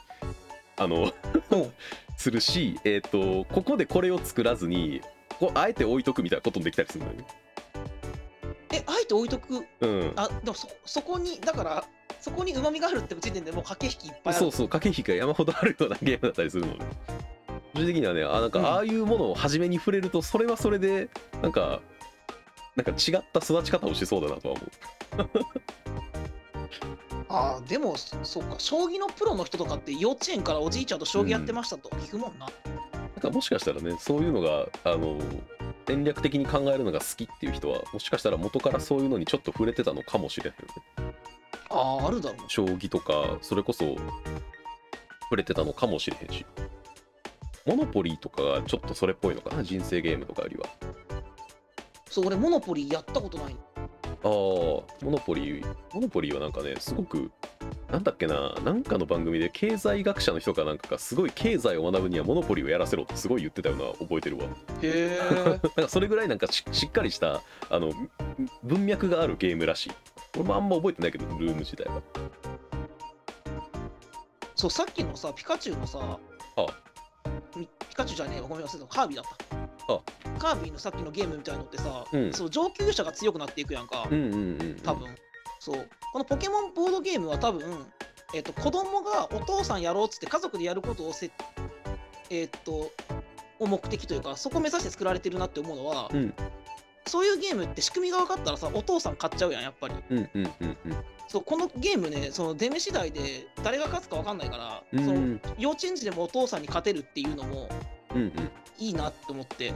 [0.77, 1.11] あの
[2.17, 5.01] するし、えー、とここでこれを作らずに
[5.39, 7.25] こうあえて置いとくみたいなこともできたりするのよね。
[8.71, 9.65] え、あえて置いとく？
[9.81, 11.85] うんあ、でもそそこに、だから、
[12.21, 14.45] そこに旨味があるって時点でもう駆け引きいっぱいある。
[14.45, 16.85] そうそう駆け引きが山ほどあるようなゲームだったりするので
[17.75, 18.23] 個人的にはね。
[18.23, 18.51] あなんうん。
[18.51, 21.09] かああいうものを初めに触れるとそれはそれで
[21.41, 21.81] なんか
[22.75, 24.71] なんか違った育ち方をしそうだなとは思う。
[27.27, 32.45] あーでも、そそうか、将棋のプロの人とかって幼稚園からおじいちゃんと将棋やってましたと聞くもんな。
[32.45, 35.17] なんかもしかしたらねそういうのがあの
[35.87, 40.65] 戦略的に考えるのが好きっていう人はもしかしたら元からそういうのにちょっと触れてたのかもしれないよ
[41.07, 41.13] ね。
[41.69, 42.49] ああ、あるだろうな。
[42.49, 43.95] 将棋とかそれこそ
[45.23, 46.45] 触れてたのかもしれへんし
[47.65, 49.63] モノポリーとかがちょっとそれっぽいのかな？
[49.63, 50.65] 人生ゲームとかよりは
[52.09, 53.55] そう、俺、モノポリーやったことない。
[54.23, 57.31] ああ、モノポリー、モノポリーはなんかね、すごく、
[57.91, 64.45] なんだっけな、なんかの番組で経済学者の人かなんかが、すごい経済を学ぶにはモノポリーをやらせろってすごい言ってたような覚えてるわ。
[64.45, 64.49] へ
[64.83, 65.19] え。
[65.43, 67.91] なんかそれぐらいなんかししっかりした、あの、
[68.63, 69.91] 文脈があるゲームらしい。
[70.37, 72.01] 俺もあんま覚えてないけど、ルーム自体は。
[74.55, 75.99] そう、さっきのさ、ピカチュウのさ、
[76.57, 76.67] あみ
[77.55, 79.93] ピカチュウじゃねえわ、ごめん忘れた、カービィだった。
[79.93, 79.99] あ
[80.39, 84.79] カービィのさっきのゲームみたいのってさ、うんそう上級者が強くなっていくやんか、うんうんうん。
[84.83, 85.15] 多分。
[85.59, 85.89] そう。
[86.11, 87.85] このポケモンボードゲームは多分、
[88.33, 91.31] えっ、と、子供がお父さんやろうっつって家族でやることをせ、
[92.29, 92.91] えっ、と、
[93.59, 96.33] を目的というか、そこ目指して作られてるなって思うのは、うん
[97.07, 99.95] そういうゲームって仕組みが分かったらさ、お父さん買っちゃうやん、やっぱり。
[100.09, 101.05] うんうんうんうん。
[101.27, 107.69] そうこのゲームね、その出目次第で誰が勝つか分かんないから、そのうんうん幼稚園児でもお父さんに勝てるっていうのも
[108.15, 108.31] うんうん。
[108.77, 109.73] いいなって思って、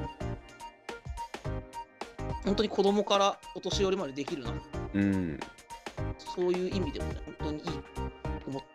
[2.43, 4.53] 本当に子供からお年寄りまでできるな、
[4.93, 5.39] うん。
[6.17, 7.71] そういう意味でもね、本当にいいと
[8.47, 8.67] 思って。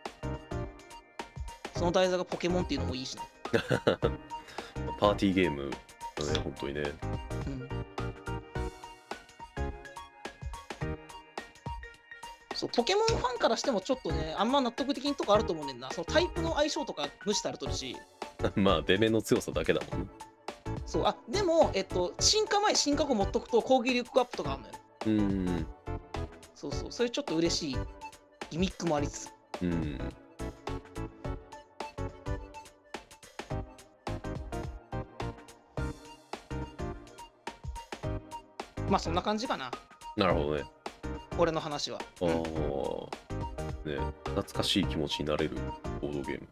[1.76, 3.22] その題材がポケモンっていうのもいいしな。
[4.98, 5.70] パーティーゲーム
[6.16, 6.92] だね、本当にね。
[7.46, 7.83] うん
[12.64, 15.90] そうポケモンファンからしてもちょっとね、あんま納得できんとこあると思うねんな。
[15.90, 17.96] そのタイプの相性とか無視されとるし。
[18.56, 20.06] まあ、出目の強さだけだもんね。
[20.86, 24.74] そうあでも、えっと、進化前、進化後持っとくと攻撃力アップとかあるのよ。
[25.06, 25.66] うん。
[26.54, 27.76] そうそう、それちょっと嬉しい
[28.50, 29.30] ギミックもありつつ。
[29.60, 29.98] うん。
[38.88, 39.70] まあそんな感じかな、
[40.16, 40.73] なるほどね。
[41.38, 41.98] 俺の話は。
[42.20, 42.28] ああ、
[43.88, 45.56] ね、懐かしい気持ちになれる
[46.00, 46.48] ボードゲーム。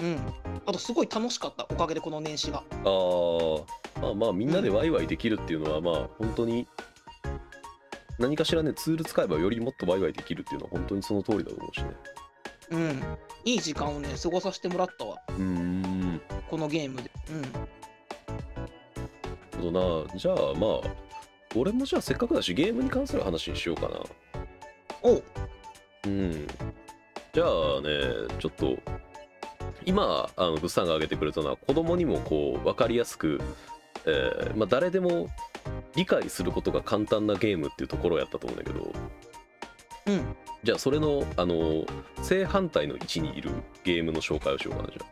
[0.00, 0.18] うん。
[0.66, 2.58] あとすごい楽しかった、おかげでこの年始が。
[2.58, 6.66] ああ、まあまあみんなでワイワイできるっていうのは、まあ本当に
[8.18, 11.90] 何かしらねツール使えばよりもっとワイワイできるっていうのは本当にその通りだと思うしね。
[12.70, 13.02] うん。
[13.44, 17.10] いい時間をね、過ごさせてもらったわ、うーん、このゲームで。
[17.30, 17.42] うん。
[17.42, 17.62] なる
[19.56, 20.16] ほどな。
[20.16, 21.07] じゃあまあ
[21.54, 24.00] 俺もじゃあせっかくだしゲームに関する話にしようかな。
[25.02, 25.22] おう
[26.06, 26.46] うん。
[27.32, 28.76] じゃあね、ちょっと、
[29.84, 33.40] 今、あの物産が挙げてくれたのは、子供にもこう分かりやすく、
[34.06, 35.28] えーまあ、誰でも
[35.94, 38.92] 理解することが簡単なゲームっていうところやったと思うんだけど
[40.06, 41.84] うんじゃあそれのあの
[42.22, 43.50] 正反対の位置にいる
[43.84, 45.04] ゲームの紹介をしようかなじゃ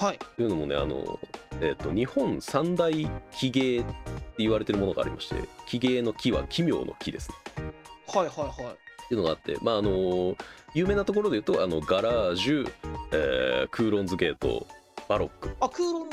[0.00, 0.04] あ。
[0.04, 1.18] はいというのもねあの、
[1.60, 2.92] えっと日本三大
[3.32, 3.94] 奇芸って
[4.38, 7.36] 言われてるものがありまして奇芸の木は奇妙の木ですね。
[8.06, 8.74] はいはいはい。
[8.74, 10.36] っていうのがあってまああの
[10.74, 12.72] 有名なところで言うとあのガラージュ、
[13.12, 14.66] えークーロンズゲート
[15.08, 16.10] バロック、あクーロンん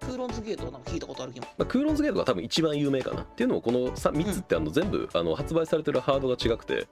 [0.00, 1.46] クーロンズゲートはなんか聞いたことある気も。
[1.56, 6.86] まあ、クーロンズゲートが多分一番有名かなっていうのもこの 3, 3つってあの全部あの発売されてるハードが違くて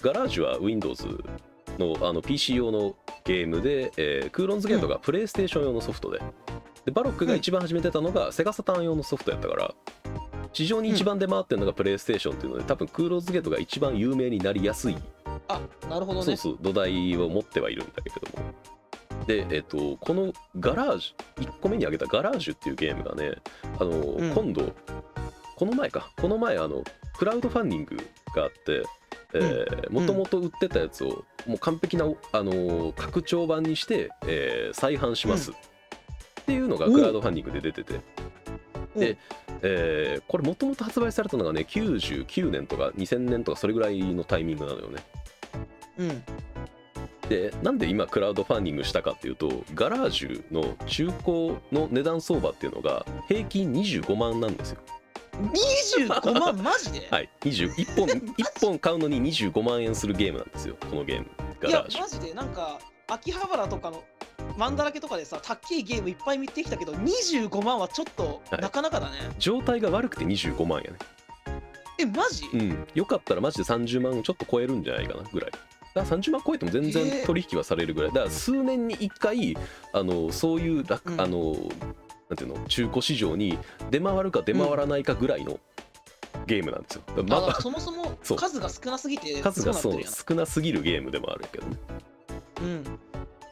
[0.00, 1.06] ガラージュは Windows
[1.80, 6.20] のあの PC 用のゲームで、えークーロンズゲートがプレイステーション用のソフトで。
[6.84, 9.74] でバロックが一番始めてたのがセガサターン用のソフトやったから
[10.52, 14.96] 市場に一番出回ってるのがプレイステーションっていうので多分クーロンズゲートが一番有名になりやすい。
[15.48, 16.24] あなるほどね。
[16.24, 18.54] そうそう土台を持ってはいるんだけれども。
[19.26, 23.36] でえっ、とこのガラージュ1個目に挙げたガラージュっていうゲームがね
[23.78, 24.32] あの、ん。
[24.34, 24.72] 今度
[25.56, 26.10] この前か。
[26.20, 26.82] この前あの
[27.16, 27.96] クラウドファンディング
[28.34, 28.82] があって
[29.90, 35.54] もともと売ってたやつをもう完璧な、あの拡張版にして、えー再販します、っ
[36.46, 38.00] ていうのがクラウドファンディングで出てて、
[38.96, 39.18] で、
[39.62, 45.02] えーこれもともと発売されたのがね99年とか2000年とかそれぐらいのタイミングなのよね。
[45.98, 46.22] うん。
[47.28, 54.80] でなんで今クラウドファンディングしたかっていうとガラージュの中古の値段相場っていうのが平均25万なんですよ
[55.48, 61.26] 25万マジで、 はい21本1本買うのに25万円するゲームなんですよこのゲーム。
[61.60, 64.04] ガいやマジでなんか秋葉原とかの
[64.56, 68.60] マンだらけとかでさたっけいゲームいっぱい見てきたけど25万はちょっとはい。
[68.60, 70.98] なかなかだね、状態が悪くて25万やね。
[71.98, 72.86] えマジ、うん。
[72.94, 75.50] よかったらマジで30万ちょっと超えるんじゃないかなぐらい。
[75.50, 77.26] だから30万超えても全え然ー。
[77.26, 78.12] 取引はされるぐらい。
[78.12, 79.56] だから数年に1回
[79.92, 81.20] あのそういう楽、うん。
[81.20, 81.54] あの
[82.30, 82.64] なんていうの？
[82.66, 83.58] 中古市場に
[83.90, 85.58] 出回るか出回らないかぐらいの
[86.46, 91.76] ゲームなんですよ、まだからそもそも数が少なすぎて数がそう少なすぎるゲームでもあるけどね。
[92.62, 92.84] うん。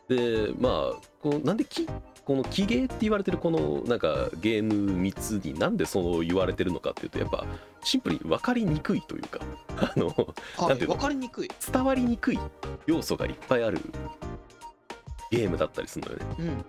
[0.08, 1.86] でまあこうなんでき
[2.24, 7.44] この奇芸って言われてるこのなんかゲーム3つになんでそう言われてるのかっていうとやっぱ
[7.82, 9.40] シンプルに分かりにくいというか
[9.76, 10.94] あのていうの？
[10.94, 11.50] 分かりにくい。
[11.72, 12.38] 伝わりにくい
[12.86, 13.80] 要素がいっぱいある
[15.30, 16.36] ゲームだったりするのよね。
[16.38, 16.64] うん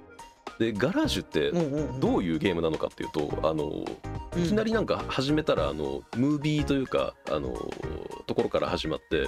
[0.57, 1.51] でガラージュって
[1.99, 3.85] どういうゲームなのかっていうとあの
[4.35, 4.43] うん。
[4.43, 7.53] いきなりなんか始めたらあのムービーというかあの
[8.27, 9.27] ところから始まって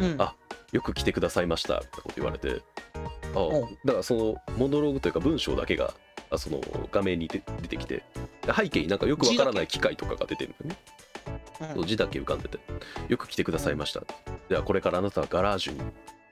[0.00, 0.16] うん。
[0.18, 0.34] あ
[0.72, 2.62] よく来てくださいましたってこと言われて
[3.34, 3.78] あうん。
[3.84, 5.94] だからそのモノローグというか文章だけが
[6.30, 8.02] あその画面に出出てきて
[8.42, 11.86] で背景になんかよくわからない機械とかが出てるのよねうん。
[11.86, 12.58] 字だけ浮かんでて
[13.08, 14.02] よく来てくださいました。
[14.48, 15.80] ではこれからあなたはガラージュに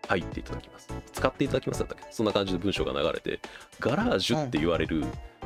[0.09, 0.89] 入っていただきます。
[1.13, 2.05] 使っていただきますだったっけ？
[2.11, 3.41] そんな感じで文章が流れて
[3.81, 5.05] ガラージュって言われる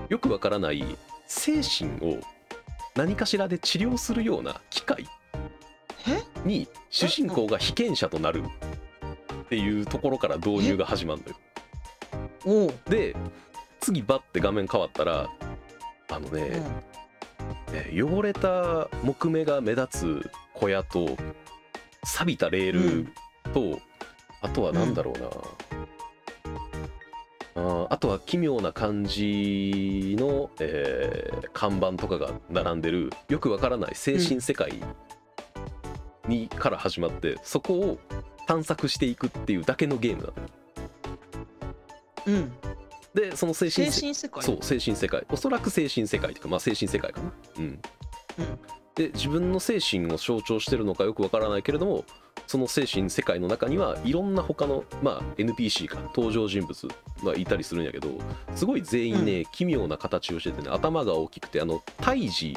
[0.09, 0.85] よくわからない
[1.27, 2.21] 精神を
[2.95, 5.07] 何かしらで治療するような機械
[6.09, 6.23] え？
[6.49, 11.23] に主人公が被験者となるっていうところから導入が始まる
[12.45, 12.71] のよ。
[12.88, 13.14] で
[13.81, 15.29] 次バッて画面変わったら
[16.09, 16.62] あのね、
[17.73, 21.16] えー汚れた木目が目立つ小屋と
[22.05, 23.09] 錆びたレール
[23.53, 23.81] と、
[24.46, 25.26] あとは何だろうな、
[27.56, 34.74] あーあとは奇妙な感じの、えー看板とかが並んでるよくわからない精神世界
[36.28, 37.98] に、から始まってそこを
[38.46, 40.48] 探索していくっていうだけのゲームなのよ
[42.26, 42.52] うんうん。
[43.14, 44.42] でその精神精世神世界。
[44.42, 45.26] そう精神世界。
[45.30, 47.32] おそらく精神世界というかまあ精神世界かな。
[47.59, 47.64] うん。
[47.64, 47.80] うん
[48.96, 52.04] で自分の精神を象徴してるのかよくわからないけれども
[52.46, 56.88] その精神世界の中にはいろんな他の、まあ、NPC か登場人物
[57.22, 58.09] がいたりするんやけど
[58.54, 62.56] すごい全員ね、奇妙な形をしててね頭が大きくてあの胎児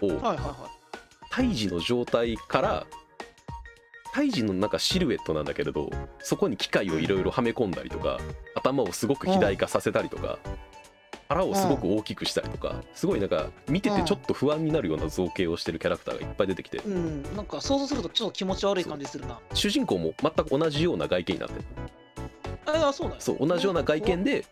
[0.00, 0.78] をはいはいはい。
[1.30, 2.86] 胎児の状態から
[4.12, 8.18] 胎児のなんかシルエットなんだけれどそこに機械をいろいろはめ込んだりとか
[8.56, 10.38] 頭をすごく肥大化させたりとか
[11.28, 16.78] 腹をすごく大きくしたりとかすごいなんか見ててちょっと不安になるような造形をしてるキャラクターがいっぱい出てきて。
[16.78, 17.22] うん。
[17.36, 19.38] なんか想像するとちょっと気持ち悪い感じするな。
[19.52, 21.64] 主人公も全く同じような外見になってる。
[22.66, 24.44] ああそうなんやそう同じような外見で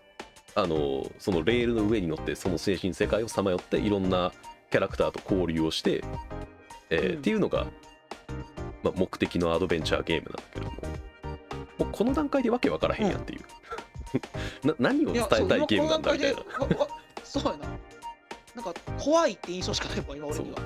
[0.54, 4.32] あのそのレールの上に乗ってその精神世界をさまよっていろんな
[4.70, 6.04] キャラクターと交流をして、
[6.90, 7.18] えーうん。
[7.18, 7.66] っていうのが、
[8.82, 11.06] まあ、目的のアドベンチャーゲームなんだけども。
[11.78, 13.40] もうこの段階でわけわからへんやんっていう、
[14.64, 16.42] な何を伝えたいゲームなんだみたいな。
[17.24, 17.68] そうやな
[18.54, 20.58] なんか怖いって印象しかないわ今俺には。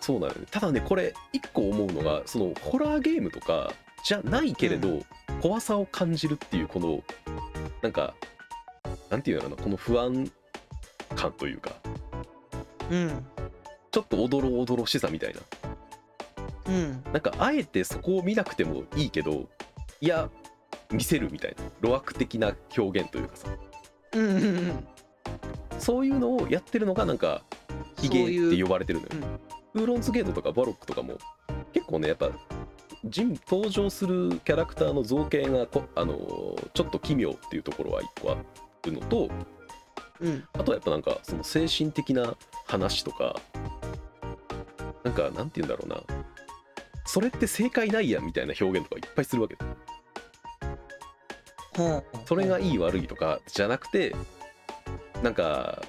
[0.00, 0.20] そう。
[0.20, 0.46] なのよね。
[0.50, 3.72] ただねこれ一個思うのがそのホラーゲームとか
[4.04, 5.00] じゃないけれど、
[5.40, 7.02] 怖さを感じるっていうこの
[7.82, 8.14] なんか
[9.10, 10.30] なんていうのかなこの不安
[11.14, 11.72] 感というか。
[12.90, 13.26] うん。
[13.90, 15.40] ちょっとおどろおどろしさみたいな。
[16.68, 17.02] うん。
[17.04, 19.48] なんかあえてそこを見なくてもいいけど
[20.00, 20.28] いや
[20.92, 23.48] 見せるみたいな路悪的な表現というかさ。
[24.14, 24.38] うんうんう
[24.72, 24.86] ん。
[25.78, 27.42] そういうのをやってるのがなんか
[28.00, 29.12] ヒゲって呼ばれてるのよ。
[29.74, 29.82] うん。
[29.82, 31.18] ウーロンズゲートとかバロックとかも
[31.72, 32.30] 結構ねやっぱ
[33.04, 38.36] 人登場するキャラクターの造形がこ、あのーちょっと奇妙っていうところは一個あ
[38.84, 39.28] るのと
[40.20, 40.44] うん。
[40.54, 42.34] あとはやっぱなんかその精神的な
[42.66, 43.36] 話とか
[45.04, 46.02] なんかなんて言うんだろうな。
[47.08, 49.56] それって正解ないやんみたいな表現とかいっぱいするわけ
[52.26, 54.14] それがいい悪いとかじゃなくて
[55.22, 55.82] なんか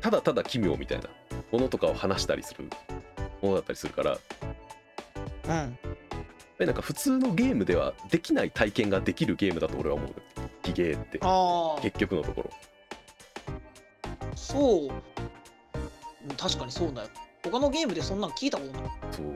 [0.00, 1.08] ただただ奇妙みたいな
[1.52, 2.64] ものとかを話したりする
[3.42, 4.10] ものだったりするから。
[4.10, 4.20] やっ
[5.48, 5.78] うん。
[6.58, 10.14] ぱりなんか普通のゲームではできない体験ができるゲームだと俺は思う。
[10.64, 11.18] ヒゲーって。
[11.22, 12.50] ああ結局のところ。
[14.34, 14.84] そう。
[14.86, 14.90] うん
[16.36, 17.08] 確かにそうだよ。
[17.44, 18.90] 他のゲームでそんなん聞いたことない。
[19.12, 19.26] そう。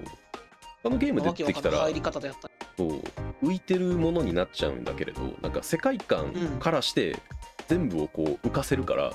[0.82, 1.76] 他のゲームでわけ出てきたら。
[1.78, 3.02] わかんない入り方でやったそう
[3.42, 7.16] 浮いてるものになっちゃうんだけれどなんか世界観からして
[7.68, 9.12] 全部をこう浮かせるから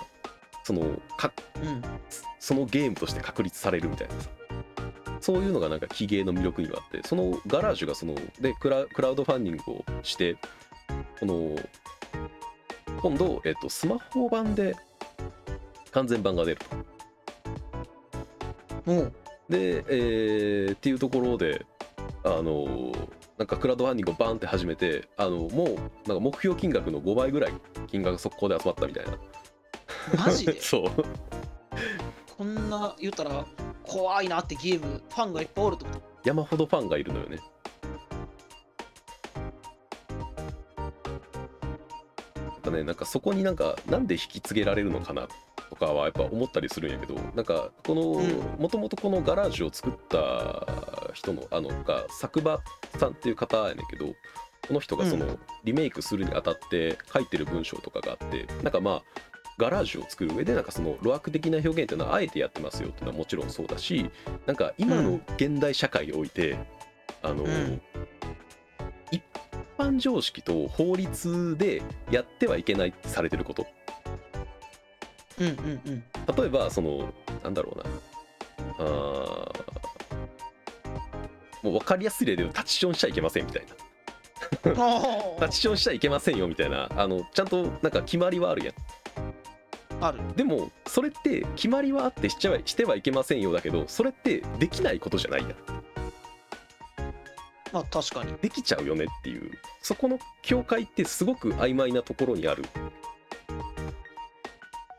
[0.63, 1.81] そのかうん。
[2.39, 4.29] そのゲームとして確立されるみたいなさ。
[5.21, 10.37] そういうのがなんかヒゲの魅力にはあってそのガラージュがそのでクラクラウドファンディングをして
[11.19, 11.55] この
[13.01, 14.75] 今度、えっと、スマホ版で
[15.91, 16.61] 完全版が出る
[18.85, 18.91] と。
[18.91, 19.13] もう。
[19.49, 21.65] で、えーっていうところで
[22.25, 22.91] あの
[23.37, 25.75] なんかクラウドファンディングをバンって始めてあのもう
[26.07, 27.53] なんか目標金額の5倍ぐらい
[27.87, 29.11] 金額が速攻で集まったみたいな。
[30.25, 30.57] マジで？
[30.61, 30.89] そう。
[32.35, 33.45] こんな言ったら
[33.83, 37.37] 怖いなってゲームファンがいっぱいおるってこと山ほどファンがいるのよね。
[42.47, 45.27] なんかねなんかそこになんかなんで引き継げられるのかな
[45.69, 48.39] とかはやっぱ思ったりするんやけどなんかこのうん。
[48.57, 50.65] もともとこのガラージュを作った
[51.15, 52.61] 人のあのが作場
[52.99, 54.13] さんっていう方やねんけど
[54.67, 55.39] この人がそのうん。
[55.63, 59.03] リメイクするにあたって書いてる文章とかがあってなんかまあ
[59.57, 64.11] ガラージュを作る上でなんかその路悪的な表現っていうのはあえてやってますよっていうのはもちろんそうだし
[64.45, 66.57] なんか今の現代社会において、
[67.23, 67.81] あの、うん。
[69.11, 69.23] 一
[69.77, 73.65] 般常識と法律でやってはいけないってされてること。
[75.39, 76.03] うんうんうん。
[76.35, 77.83] 例えばそのなんだろうな。
[78.77, 79.64] あー
[81.65, 83.73] もう分かりやすい例でタッチションしちゃいけませんみたいな。
[84.65, 85.01] あ
[85.39, 88.75] タッチションしちゃいけませんよみたいなあのちゃんとなんか決まりはあるやん。
[90.03, 90.19] ある。
[90.35, 95.55] でもそれって決まりはあってしちゃはしてはいけませんよだけどそれってできないことじゃないやん。
[97.73, 98.33] まあ確かに。
[98.41, 99.51] できちゃうよねっていう。
[99.81, 102.63] そこの境界ってすごく曖昧なところにある。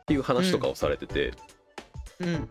[0.02, 1.32] っていう話とかをされてて、
[2.20, 2.48] うん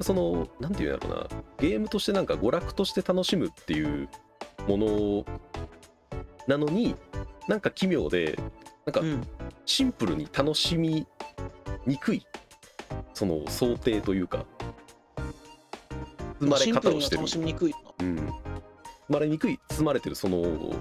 [0.00, 1.42] そのなんていうんやろうな。
[1.58, 4.08] ゲームとしてなんか娯楽として楽しむっていう
[4.66, 5.24] もの
[6.46, 6.96] なのに
[7.48, 8.38] なんか奇妙で
[8.86, 9.22] なんかうん。
[9.66, 11.06] シンプルに楽しみ
[11.86, 12.26] にくい。
[13.14, 14.44] その想定というか。
[16.40, 17.18] 生まれ方をしてる。
[17.18, 18.32] 楽しみにくいうん、生
[19.08, 20.74] まれにくい包まれてるそのも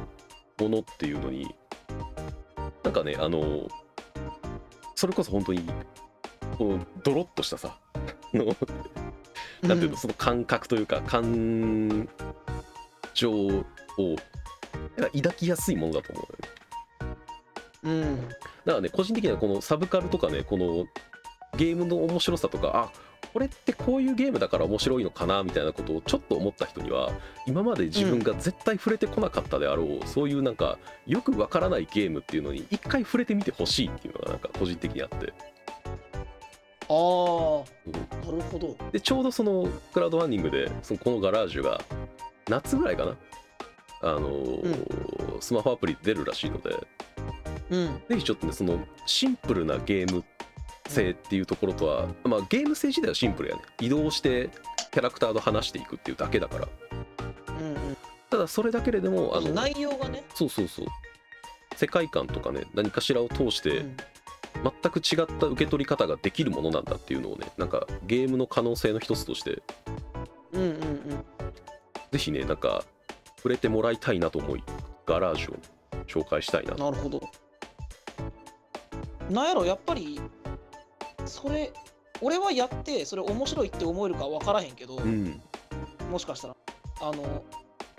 [0.59, 1.53] のっていうのに。
[2.83, 3.67] なんかねあの
[4.95, 5.65] それこそ本当に
[6.57, 8.55] このドロッとしたさあの
[9.63, 12.07] なんていうの、その感覚というか感
[13.13, 13.65] 情を
[14.97, 16.49] 抱きやすいものだと思うね。
[17.83, 18.27] うん。
[18.29, 20.85] だからね個人的にはこのサブカルとかねこの
[21.57, 27.11] ゲームの面白さとかあこれってこういうゲームだから面白いのかなみたいなことをちょっと思った人には
[27.47, 35.33] 今まで自分が絶対触れてこなかったであろう、そういうなんかよくわからないゲームっていうのに一回触れてみてほしいっていうのがなんか個人的にあって
[36.93, 38.77] ああなるほど。
[38.91, 41.81] でちょうどそのクラウドファンディングでそのこのガラージュが
[42.47, 43.15] 夏ぐらいかな。
[44.01, 46.75] あのースマホアプリで出るらしいので。
[47.71, 48.01] うん。
[48.09, 50.23] ぜひちょっとねそのシンプルなゲーム
[50.87, 53.61] 性っていうところとは、まあゲーム性自体はシンプルやね。
[53.81, 54.49] 移動して
[54.91, 56.67] キャラクターと話していくっていうだけだから。
[57.59, 57.97] うんうん。
[58.29, 60.23] ただそれだけれどもあの内容がね。
[60.35, 60.87] そうそうそう。
[61.75, 63.97] 世界観とかね何かしらを通してうん
[64.63, 69.61] 全く違った受け取り方ができるものなんだっていうのをねなんかゲームの可能性の一つとして。
[70.53, 71.25] うんうんうん。
[72.11, 72.83] ぜひねなんか
[73.37, 74.63] 触れてもらいたいなと思い
[75.05, 75.57] ガラージュを
[76.07, 77.21] 紹介したいななるほど。
[79.29, 80.21] なんやろやっぱり
[81.25, 81.73] それ
[82.21, 85.41] 俺はやってそれ面白いって思えるか分からへんけど、うん。
[86.09, 86.55] もしかしたら。
[87.01, 87.43] あの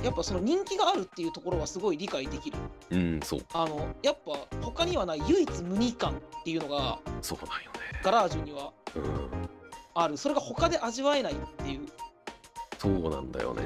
[0.05, 2.59] やっぱその人気があるっていうところはすごい理解できる。
[2.91, 3.41] うんそう。
[3.55, 8.01] あのやっぱ他にはない唯一無二感っていうのがそうなんよね。
[8.03, 9.31] ガラージュにはうん
[9.95, 10.17] ある。
[10.17, 11.87] それが他で味わえないっていう。
[12.79, 13.63] そうなんだよね。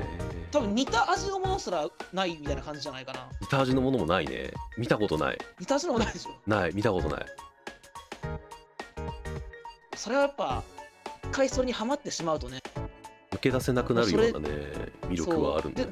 [0.53, 3.29] 多分似た味のものすらないみたいな感じじゃないかな。
[3.41, 4.53] 似た味のものもないね。
[4.77, 5.39] 見たことない。
[5.59, 6.31] 似た味のものないでしょ？
[6.47, 6.71] ない。
[6.73, 7.27] 見たことない。
[9.97, 10.63] それはやっぱ
[11.25, 12.61] 一回それにはまってしまうとね。
[13.33, 14.55] 抜け出せなくなるようなね
[15.03, 15.89] 魅力はあるんだよ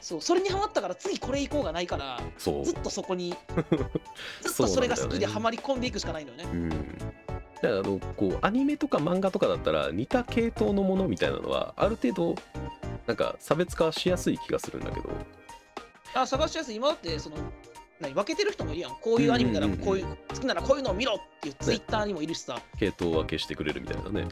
[0.00, 2.64] そうでそれにはまったから次これ行こうがないからそう。
[2.64, 3.34] ずっとそこに
[4.42, 6.44] ずっとそれが好きではまり込んでいくしかないんだよね。
[6.52, 6.68] うん。
[6.68, 12.34] だからあのこうアニメとか漫画とかだったら似た系統のものみたいなのはある程度
[13.06, 15.10] なんか差別化しやすい気がするんだけど。
[16.14, 16.76] あ探しやすい。
[16.76, 17.36] 今だってその
[18.00, 18.92] 何分けてる人もいるやん。
[19.00, 24.28] こういうアニメならこういう,、好きならこういうのを見ろっていうツイッターにもいるしさ、系統分けしてくれるみたいなね。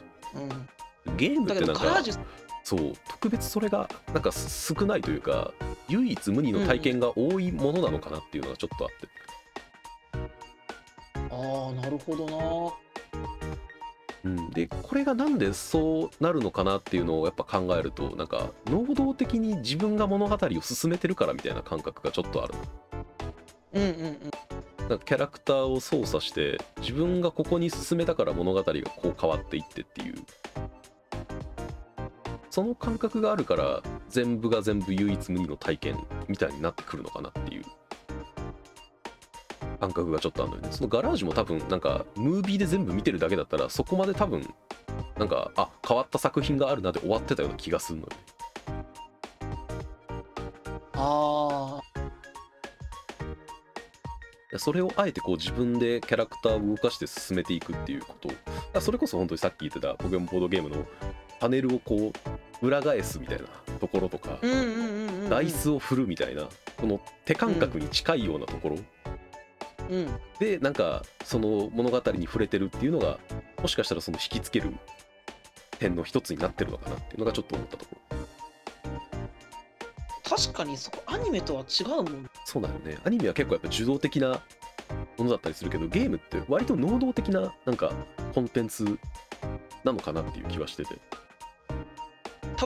[1.06, 2.02] うん、ゲームっだてなんか
[2.66, 5.52] そう特別それがなんか少ないというか
[5.86, 9.08] 唯一無二の体験が多いものなのかなっていうのがちょっとあって、
[11.30, 12.72] ああなるほどな。
[14.24, 22.54] うん、でこれがなんでそうなるのかなっていうのをやっぱ考えるとなんか能動的に自分が物語を進めてるからみたいな感覚がちょっとある。
[23.74, 24.88] うんうんうん。
[24.88, 30.14] なんかキャラクターを操作して自分がここに進めたから物語がこう変わっていってっていう
[32.57, 37.64] その感覚があるから全部が全部唯一無二の体験みたいになってくるのかなっていう。
[39.78, 40.68] 感覚がちょっとあるのよね。
[40.70, 44.42] そのガラージュも多分なんかムービーで全部見てるだけだったらそこまで多分
[45.18, 48.16] なんかあ変わった作品があるなで終わってたような気がするのよね。
[50.94, 51.80] あ
[54.50, 58.14] でそれをあえてこう自分でキャラクターを動かして進めていくっていうこ
[58.72, 58.80] と。
[58.80, 60.86] それこそ本当にさっき言ってたポケモンボードゲームの
[61.38, 63.44] パネルをこう裏返すみたいな
[63.78, 64.38] ところとか
[65.28, 68.78] ダイスを振るみたいなこの手感覚に近いようなところ。
[69.88, 70.20] うん。
[70.40, 73.18] でなんかその物語に触れてるっていうのが
[73.61, 74.74] もしかしたらその引きつける
[75.78, 78.16] 点の一つになってるのかなっていうのがちょっと思ったところ。
[80.28, 82.98] 確かにそこアニメとは違うもんそうだよね。
[83.04, 84.40] アニメは結構やっぱ受動的な
[85.16, 87.92] ものだったりするけどゲームって割と能動的ななんか
[88.34, 88.98] コンテンツ
[89.84, 90.98] なのかなっていう気はしてて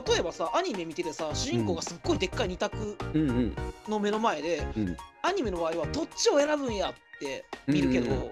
[0.07, 3.29] 例えばさアニメ見ててさ主人公がすっごいでっかい二択うん。
[3.29, 3.55] うん
[3.87, 4.97] の目の前で、うん。
[5.21, 8.31] アニメの場合はどっちを選ぶんやって見るけど、うんうん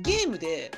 [0.00, 0.72] ゲームで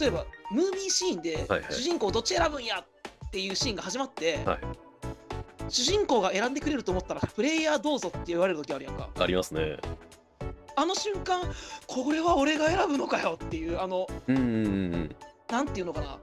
[0.00, 1.72] 例えばムービーシーンではいはい。
[1.72, 4.58] 主人公どっち選ぶんやっていうシーンが始まって、はい。
[5.68, 9.10] 主人公が選んでくれると思ったらプレイヤーどうぞって言われる時あるやんか。
[9.18, 9.76] ありますね。
[10.76, 11.42] あの瞬間
[11.86, 14.48] これは俺が選ぶのかよっていうあのうんうんう
[14.96, 15.16] ん。
[15.50, 16.18] なんていうのかな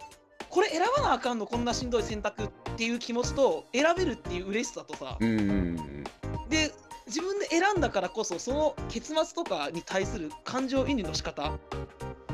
[0.56, 6.03] これ選ばなあかんのこんなしんどい選択っていう気持ちと選べるっていう嬉しさとさ、うんうんうんうん。
[6.49, 6.72] で
[7.08, 11.51] 自分で選んだからこそその結末とかに対する感情移入の仕方。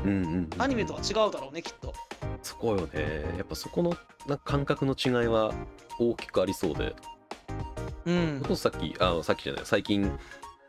[0.04, 0.50] うんうんうん。
[0.56, 1.92] アニメとは違うだろうねきっと。
[2.44, 3.24] そこよね。
[3.38, 3.92] やっぱそこの
[4.28, 5.52] な感覚の違いは
[5.98, 6.94] 大きくありそうで。
[8.06, 8.56] うん。
[8.56, 10.16] さっきあのさっきじゃない最近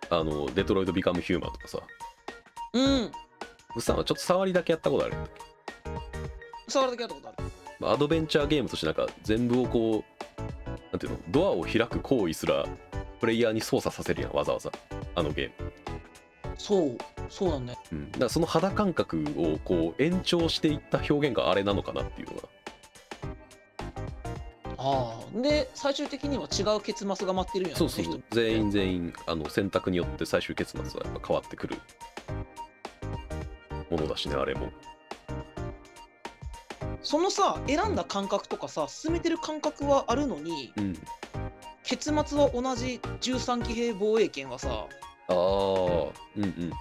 [0.09, 1.77] あのデトロイト・ビカム・ヒューマンとかさ。
[2.73, 3.11] うん。
[3.11, 3.11] グ
[3.77, 5.43] ッさんはちょっと触りだけやったことあるんだっけ？
[6.67, 7.37] 触るだけやったことある。
[7.37, 7.42] まあ
[7.91, 10.03] アドベンチャーゲームとしてなんか全部をこ
[10.37, 10.41] う
[10.91, 12.65] なんていうのドアを開く行為すら
[13.19, 14.71] プレイヤーに操作させるやんわざわざ
[15.15, 15.71] あのゲーム、
[16.57, 16.97] そう
[17.29, 17.79] そうなんだよ。
[17.91, 22.41] うん、だからその肌感覚をこう延長していった表現があれなのかなっていうのが。
[24.77, 25.41] ああ。
[25.41, 28.15] で最終的には違う結末が待ってるんやろそうそうそう。
[28.15, 31.77] ね全員全員あの選択によって最終結末はやっぱ変わってくる
[33.89, 34.71] ものだしねあれも
[37.03, 40.97] そのさ選んだ感覚とかさ進めてる感覚はあるのにうん。
[41.83, 45.35] 結末は同じ13騎兵防衛権はさああ。
[45.35, 46.71] うんうん。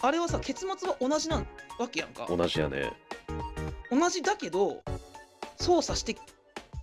[0.00, 1.46] あれはさ結末は同じなん
[1.78, 2.26] わけやんか。
[2.28, 2.92] 同じやね。
[3.90, 4.82] 同じだけど
[5.56, 6.14] 操作して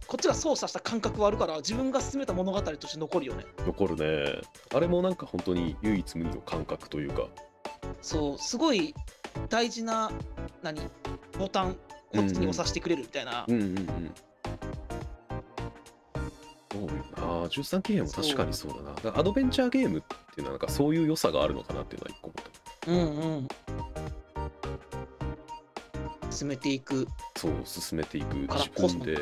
[0.08, 3.46] こっちが操作した感覚はあるから自分が進めた物語として残るよね。
[3.66, 4.42] 残るね。
[4.74, 7.28] あれもなんか本当に唯一無二の感覚というか。
[8.02, 8.94] そうすごい
[9.50, 10.12] 大事な
[10.62, 10.80] 何
[11.40, 11.78] ボタン
[12.16, 14.11] こっちに押させてくれるみたいな、うんうんうん。
[16.72, 16.88] そうよ
[17.18, 17.45] な。
[17.47, 18.93] 13騎兵も確かにそうだな。
[19.11, 22.43] だアドベンチャーゲームっていうのはなんかそういう良さがあるのかなっていうのは一個思っ
[22.82, 22.91] た。
[22.91, 23.36] うんう
[26.30, 26.32] ん。
[26.32, 27.07] 進めていく。
[27.38, 28.36] そう進めていく。
[28.36, 29.16] 自分で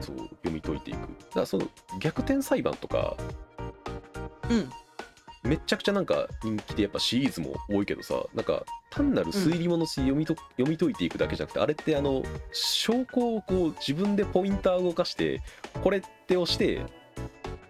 [0.00, 0.98] そう読み解いていく。
[0.98, 1.68] だからその
[1.98, 3.16] 逆転裁判とか
[4.50, 4.70] うん
[5.42, 12.22] めっちゃくちゃなんか人気でやっぱシリーズも多いけどさなんか単なる推理物し読みと、読み解いていくだけじゃなくてあれってあの
[12.52, 15.40] 証拠をこう自分でポインターを動かして
[15.82, 16.84] これって押して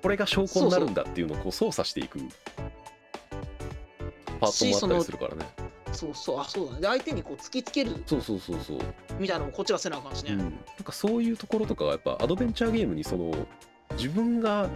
[0.03, 2.19] これが証拠になるんだっていうのをこう操作していく。
[4.41, 5.47] パートもあったりするからね。
[5.93, 6.81] そうそうあそうだね。
[6.81, 8.79] で相手にこう突きつけるそうそうそうそう、
[9.19, 10.51] みたいなのもこっちがせなあかんしね、うん、なん
[10.85, 13.33] かそういうところとかがやっぱアドベンチャーゲームにその
[13.97, 14.69] 自分が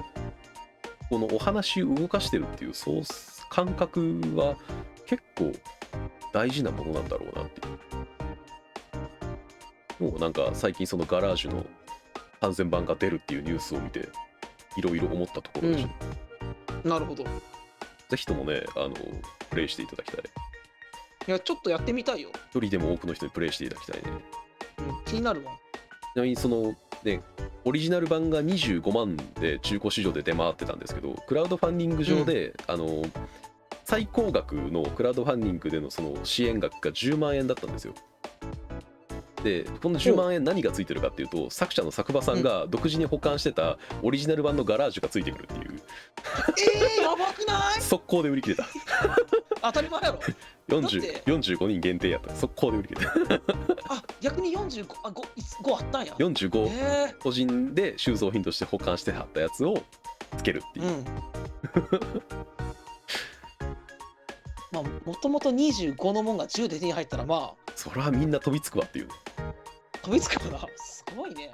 [1.09, 3.03] このお話を動かしてるっていうそう
[3.51, 4.57] 感覚は
[5.07, 5.53] 結構
[6.33, 7.77] 大事なものなんだろうなっていう。
[9.99, 11.65] もうなんか最近そのガラージュの
[12.41, 14.09] 完全版が出るっていうニュースを見て
[14.77, 15.89] いろいろ思ったところでし
[16.85, 17.27] た、なるほどい
[18.11, 18.95] ぜひともねあの
[19.49, 20.21] プレイしていただきたい
[21.27, 24.11] やちょっとやってみたいよ、一人でも多くの人にプレイしていただきたいね。
[24.79, 25.53] うん、気になるわ。
[26.13, 27.23] ちなみにそのね
[27.67, 33.03] オリジナル版が25万で中古市場で出回ってたんですけどクラウドファンディング上で、あの
[33.85, 37.95] 最高額のクラウドファンディングでのその支援額が10万円だったんですよ
[39.47, 45.81] でこの10万円何がついてるかっていうと作者の作場さんが独自に保管してたオリジナル版のガラージュがついてくるっていう。
[46.99, 47.81] えー、やばくない？
[47.81, 48.67] 速攻で売り切れた。
[49.63, 50.19] 当たり前やろ。
[50.69, 52.35] 40 45人限定やった。
[52.35, 53.35] 速攻で売り切れた。
[53.89, 55.23] あ逆に45あ 5,
[55.63, 56.15] 5あったんや。
[56.15, 59.81] 45え個人で収蔵品として保管してはったやつを
[60.37, 60.87] つけるっていう。
[60.87, 62.56] ー、うん
[64.73, 69.09] まあもともと25のもんが10で手に入ったらまあそれはみんな飛びつくわっていう
[70.03, 70.67] 飛びつくかな。
[70.77, 71.51] すごいね。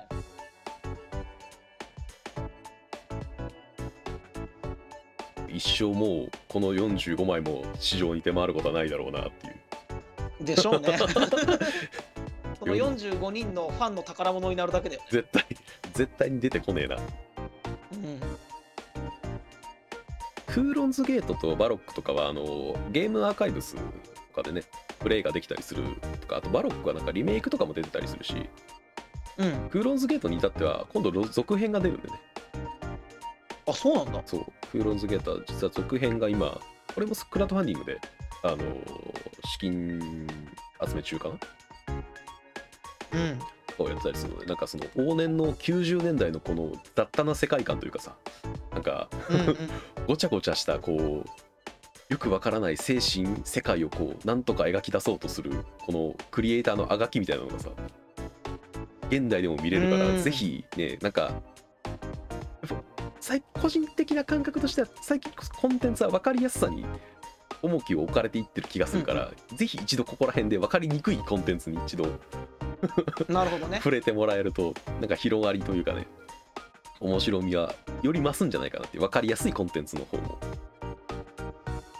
[5.48, 10.44] 一生もうこの45枚も市場に出回ることはないだろうなっていう。
[10.44, 10.98] でしょうね。
[12.60, 15.08] この45人のファンの宝物になるだけだよね。
[15.10, 15.46] 絶対
[15.94, 16.96] 絶対に出てこねえな。
[16.96, 17.02] うん
[20.52, 23.82] クーロンズゲートとバロックとかはあのゲームアーカイブスと
[24.34, 24.62] かでね
[24.98, 25.82] プレイができたりする
[26.20, 28.48] とかあとバロックはなんかリメイクとかも出てたりするし
[29.38, 29.70] うん。
[29.70, 32.20] クーロンズゲートに至っては今度続編が出るんでね。
[33.66, 34.22] あそうなんだ。
[34.26, 34.44] そう。
[34.70, 36.60] クーロンズゲートは実は続編が今
[36.94, 37.98] これもクラウドファンディングで
[38.42, 38.58] あの
[39.46, 40.26] 資金
[40.86, 41.34] 集め中かな？
[43.14, 43.38] うん。
[43.78, 48.14] をやってたりするのでなんかその往年の90年代のこの雑多な世界観というかさ
[48.70, 49.56] なんかうんうん
[50.06, 57.70] ごちゃごちゃしたこうよくわからない精神世界をこうなんとか描き出そうとするこのクリエイターのあがきみたいなのがさ
[59.08, 60.22] 現代でも見れるからうん。
[60.22, 61.32] ぜひねなんか
[63.62, 66.84] 個人的な感覚としては最近コンテンツは分かりやすさに
[67.62, 72.06] 重きを置かれていってる気がするから、ぜひ一度ここら辺で分かりにくいコンテンツに一度
[73.28, 73.76] なるほどね。
[73.84, 76.08] 触れてもらえるとなんか広がりというかね
[77.02, 80.38] 面白みはより増すんじゃないかなって分かりやすいコンテンツの方も。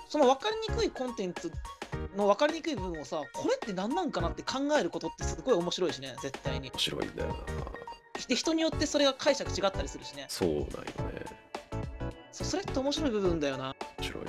[0.09, 1.51] その分かりにくいコンテンツ
[2.17, 6.71] の分かりにくい部分をさこれって何なんかなって考えることってすごい面白いしね絶対に。
[6.71, 7.35] 面白いんだよな。
[8.29, 10.27] で人によってそれが解釈違ったりするしね。
[10.29, 10.73] そうなんよね。
[12.31, 13.75] そうそれって面白い部分だよな。
[13.99, 14.25] 面白い。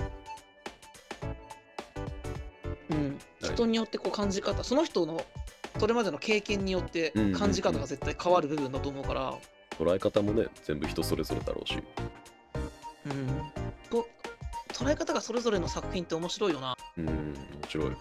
[2.91, 3.19] うん。
[3.41, 3.53] はい。
[3.53, 5.23] 人によってこう感じ方その人の
[5.79, 7.39] それまでの経験によってうんうんうん。
[7.39, 9.37] 感じ方が絶対変わる部分だと思うから
[9.73, 11.77] 捉え方もね全部人それぞれだろうし。
[13.05, 13.27] うん。
[13.89, 16.75] こう捉え方がそれぞれの作品って面白いよな。
[16.97, 17.35] うん面
[17.67, 17.87] 白い。
[17.87, 17.93] や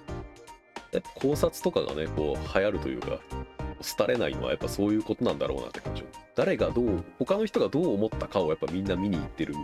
[0.98, 3.18] っぱ考察とかがねこう流行るというか
[3.98, 6.04] 廃れないのはやっぱそういうことなんだろうなって感じ。
[6.34, 9.54] 誰がどう他の人がどう思ったかをやっぱみんな見に行ってる。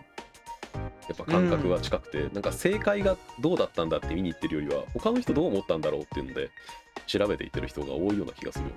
[1.09, 6.51] やっぱ感覚は近くて、なんか正解がどうだったんだって見に行ってるよりは他の人どう思ったんだろうっていうので
[7.07, 8.77] 調べていってる人が多いような気がするよね。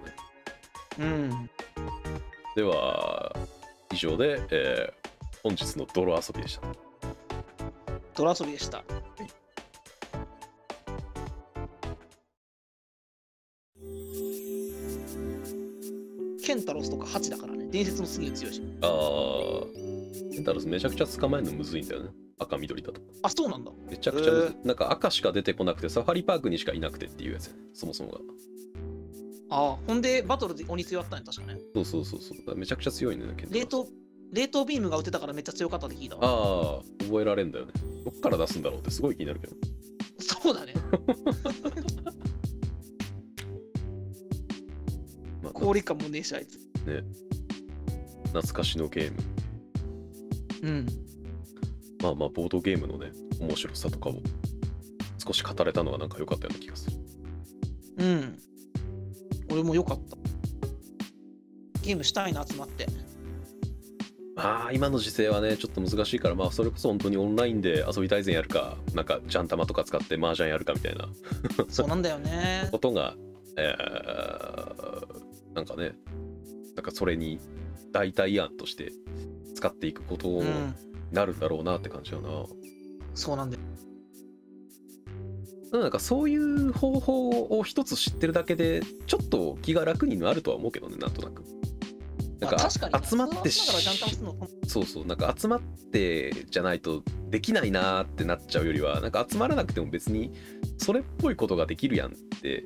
[0.99, 1.49] うん
[2.55, 3.35] では
[3.93, 5.01] 以上で、えー
[5.43, 6.61] 本日の泥遊びでした。
[8.13, 8.83] 泥遊びでした。
[16.45, 17.69] ケンタロスとかハチだからね。
[17.71, 18.61] 伝説もすげえ強いし。
[18.81, 22.11] あーケンタロスめちゃくちゃ捕まえるのむずいんだよね。
[22.37, 23.01] 赤緑だと。
[23.23, 23.71] あそうなんだ。
[23.89, 27.55] めちゃくちゃむずい、へなんか赤しか出てこなくてサファリパークにしかいなくてっていうやつね。
[27.73, 28.19] そもそもが
[29.51, 31.59] ああほんでバトルで鬼強かったね確かね。
[31.75, 32.37] そうそうそうそう。
[32.37, 33.87] だからめちゃくちゃ強いねケンタロス冷凍
[34.31, 36.21] 冷凍ビームが打てたからめっちゃ強かったって聞いたわ。
[36.23, 37.73] ああ覚えられんだよね。
[38.05, 39.55] どっから出すんだろうってすごい気になるけど。
[40.19, 40.73] そうだね。
[45.43, 46.57] まあ氷感もねえしあいつ。
[48.27, 49.17] 懐かしのゲーム。
[50.63, 50.87] うん。
[52.01, 54.21] まあまあボードゲームのね面白さとかを
[55.17, 56.97] 少し語れたのはなんか良かったような気がする。
[57.97, 58.39] うん
[59.51, 60.17] 俺もよかった。
[61.81, 62.87] ゲームしたいな集まって。
[64.35, 71.09] まあ今の時勢はねちょっと難しいからまあそれこそ本当にオンラインで遊び大全やるかなんかジャン玉とか使って麻雀やるかみたいな。
[71.69, 72.69] そうなんだよね。
[72.71, 73.15] ことが、
[73.57, 75.21] えー
[75.53, 75.93] なんかね
[76.75, 77.39] なんかそれに
[77.91, 78.93] 代替案として
[79.53, 80.75] 使っていくことにうん
[81.11, 82.45] なるんだろうなって感じだな、
[83.13, 83.57] そうなんだ
[85.81, 91.43] なんかそういう方法を一つ知ってるだけでちょっと気が楽になるとは思うけどねなんとなく。
[92.39, 100.33] なんか集まってそうそうなんか集まってじゃないとできないなーってなっちゃうよりはなんか集まらなくても別に
[100.79, 102.65] それっぽいことができるやんってっ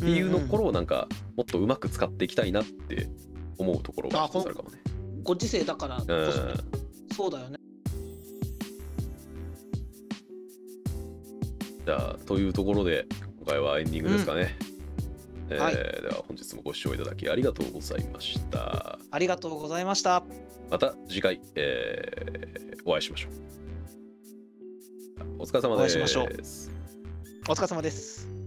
[0.00, 3.08] ていうところをなんかもっとうまく使っていきたいなって
[3.56, 4.78] 思うところがあるかもね。
[5.22, 7.14] ご時世だからこうん。
[7.14, 7.59] そうだよね
[11.90, 13.04] じゃあというところで
[13.38, 14.56] 今回はエンディングですかね。
[15.48, 19.00] えーはいでは本日もご視聴いただきありがとうございました。
[19.10, 20.22] ありがとうございました
[20.70, 23.32] また次回、えーお会いしましょう。
[25.40, 25.88] お疲れ様で
[26.44, 26.70] す。
[27.48, 28.39] お疲れ様です